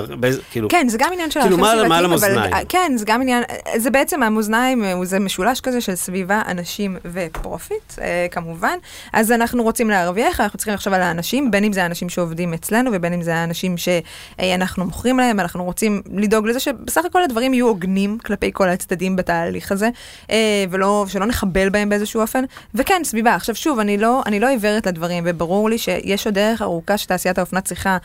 [0.50, 0.68] כאילו...
[0.68, 2.48] כן, זה גם עניין של כאילו ערכים סביבתיים, אבל...
[2.50, 3.42] מה כן, זה גם עניין,
[3.76, 8.78] זה בעצם המאזניים, זה משולש כזה של סביבה, אנשים ופרופיט, אה, כמובן.
[9.12, 12.90] אז אנחנו רוצים להרוויח, אנחנו צריכים לחשוב על האנשים, בין אם זה האנשים שעובדים אצלנו,
[12.94, 17.68] ובין אם זה האנשים שאנחנו מוכרים להם, אנחנו רוצים לדאוג לזה שבסך הכל הדברים יהיו
[17.68, 19.88] הוגנים כלפי כל הצדדים בתהליך הזה,
[20.30, 22.44] אה, ולא ולא, שלא נחבל בהם באיזשהו אופן.
[22.74, 23.34] וכן, סביבה.
[23.34, 27.38] עכשיו שוב, אני לא, אני לא עיוורת לדברים, וברור לי שיש עוד דרך ארוכה שתעשיית
[27.38, 27.98] האופנה צריכה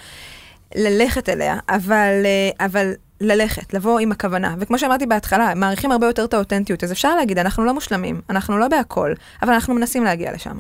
[0.76, 4.56] ללכת אליה, אבל, אה, אבל ללכת, לבוא עם הכוונה.
[4.60, 8.58] וכמו שאמרתי בהתחלה, מעריכים הרבה יותר את האותנטיות, אז אפשר להגיד, אנחנו לא מושלמים, אנחנו
[8.58, 10.58] לא בהכל, אבל אנחנו מנסים להגיע לשם.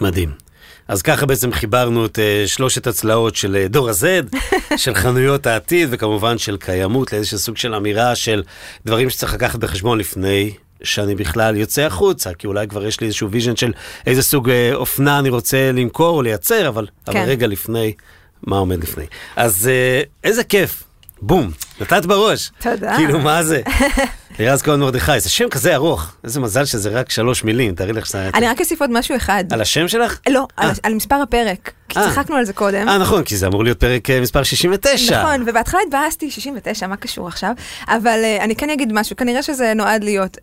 [0.00, 0.30] מדהים.
[0.88, 4.36] אז ככה בעצם חיברנו את אה, שלושת הצלעות של אה, דור ה-Z,
[4.76, 8.42] של חנויות העתיד, וכמובן של קיימות, לאיזשהו סוג של אמירה של
[8.86, 13.30] דברים שצריך לקחת בחשבון לפני שאני בכלל יוצא החוצה, כי אולי כבר יש לי איזשהו
[13.30, 13.72] vision של
[14.06, 17.16] איזה סוג אה, אופנה אני רוצה למכור או לייצר, אבל, כן.
[17.16, 17.92] אבל רגע לפני,
[18.42, 19.04] מה עומד לפני.
[19.36, 20.84] אז אה, איזה כיף,
[21.22, 21.50] בום,
[21.80, 22.50] נתת בראש.
[22.60, 22.96] תודה.
[22.96, 23.62] כאילו, מה זה?
[24.38, 28.06] לירז כהן מרדכי, זה שם כזה ארוך, איזה מזל שזה רק שלוש מילים, תארי לך
[28.06, 28.30] שזה...
[28.34, 29.44] אני רק אוסיף עוד משהו אחד.
[29.50, 30.18] על השם שלך?
[30.28, 30.74] לא, על, אה.
[30.82, 31.72] על מספר הפרק.
[31.88, 32.10] כי אה.
[32.10, 32.88] צחקנו על זה קודם.
[32.88, 35.22] אה, נכון, כי זה אמור להיות פרק אה, מספר 69.
[35.22, 37.50] נכון, ובהתחלה התבאסתי, 69, מה קשור עכשיו?
[37.88, 40.40] אבל uh, אני כן אגיד משהו, כנראה שזה נועד להיות, uh,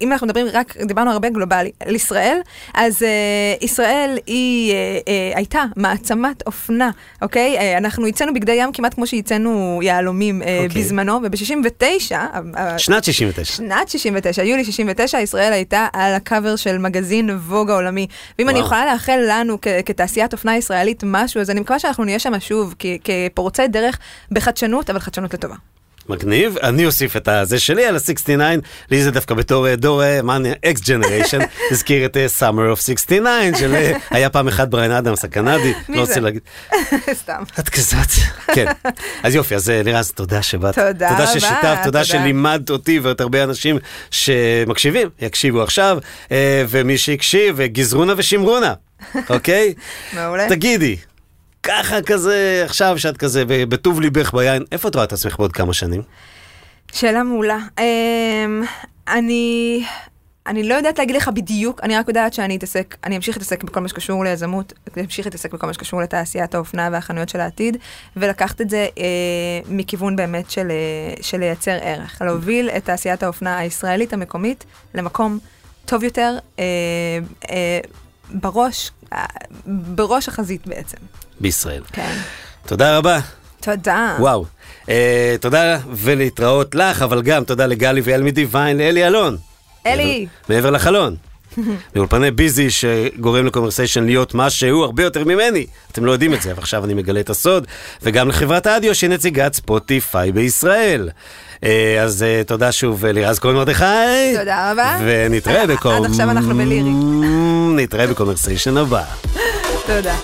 [0.00, 2.38] אם אנחנו מדברים רק, דיברנו הרבה גלובלי, על ישראל,
[2.74, 6.90] אז uh, ישראל היא uh, uh, הייתה מעצמת אופנה,
[7.22, 7.58] אוקיי?
[7.58, 10.82] Uh, אנחנו ייצאנו בגדי ים כמעט כמו שייצאנו יהלומים uh, אוקיי.
[10.82, 12.12] בזמנו, וב-69,
[12.78, 13.52] שנת 69.
[13.52, 18.06] שנת 69, יולי 69, ישראל הייתה על הקאבר של מגזין ווג העולמי.
[18.38, 18.62] ואם אני.
[18.62, 23.68] יכולה לאחל לנו כתעשיית אופנה ישראלית משהו, אז אני מקווה שאנחנו נהיה שם שוב, כפורצי
[23.68, 23.98] דרך
[24.30, 25.54] בחדשנות, אבל חדשנות לטובה.
[26.08, 28.40] מגניב, אני אוסיף את הזה שלי על ה-69,
[28.90, 30.02] לי זה דווקא בתור אה, דור,
[30.64, 31.38] X generation,
[31.70, 36.00] הזכיר את אה, Summer of 69, של אה, היה פעם אחד בריאן אדמס הקנדי, לא?
[36.00, 36.40] רוצה להגיד,
[37.22, 37.42] סתם.
[37.58, 38.08] את כזאת,
[38.54, 38.66] כן.
[39.22, 40.74] אז יופי, אז לירז, תודה שבאת.
[40.74, 42.04] תודה תודה רבה, ששיתפת, תודה תודה.
[42.04, 43.78] שלימדת אותי ועוד הרבה אנשים
[44.10, 45.98] שמקשיבים, יקשיבו עכשיו,
[46.68, 48.74] ומי שהקשיב, גזרו נא ושמרו נא,
[49.28, 49.74] אוקיי?
[50.12, 50.48] מעולה.
[50.48, 50.96] תגידי,
[51.62, 55.72] ככה כזה, עכשיו שאת כזה בטוב ליבך ביין, איפה את רואה את עצמך בעוד כמה
[55.72, 56.02] שנים?
[56.92, 57.58] שאלה מעולה.
[57.78, 58.62] אמ,
[59.08, 59.84] אני...
[60.46, 63.80] אני לא יודעת להגיד לך בדיוק, אני רק יודעת שאני אתעסק, אני אמשיך להתעסק בכל
[63.80, 67.76] מה שקשור ליזמות, אמשיך להתעסק בכל מה שקשור לתעשיית האופנה והחנויות של העתיד,
[68.16, 69.04] ולקחת את זה אה,
[69.68, 75.38] מכיוון באמת של, אה, של לייצר ערך, להוביל את תעשיית האופנה הישראלית המקומית למקום
[75.84, 76.64] טוב יותר, אה,
[77.50, 77.80] אה,
[78.32, 78.90] בראש,
[79.66, 80.96] בראש החזית בעצם.
[81.40, 81.82] בישראל.
[81.92, 82.16] כן.
[82.66, 83.20] תודה רבה.
[83.60, 84.16] תודה.
[84.18, 84.44] וואו.
[84.88, 89.36] אה, תודה ולהתראות לך, אבל גם תודה לגלי ואלמי דיוויין, לאלי אלון.
[89.86, 90.26] אלי.
[90.48, 91.16] מעבר, מעבר לחלון.
[91.96, 95.66] מאולפני ביזי שגורם לקונברסיישן להיות מה שהוא הרבה יותר ממני.
[95.92, 97.66] אתם לא יודעים את זה, אבל עכשיו אני מגלה את הסוד.
[98.02, 101.08] וגם לחברת האדיו שהיא נציגת ספוטיפיי בישראל.
[101.64, 103.84] אה, אז אה, תודה שוב אה, לירז כהן מרדכי.
[104.38, 104.98] תודה רבה.
[105.04, 105.92] ונתראה בקום...
[106.04, 106.90] עד עכשיו אנחנו בלירי.
[107.82, 109.04] נתראה בקונברסיישן הבא.
[109.86, 110.16] תודה.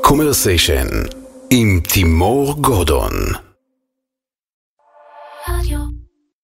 [0.00, 0.86] קומרסיישן
[1.50, 3.12] עם תימור גורדון.
[5.48, 5.95] רדיו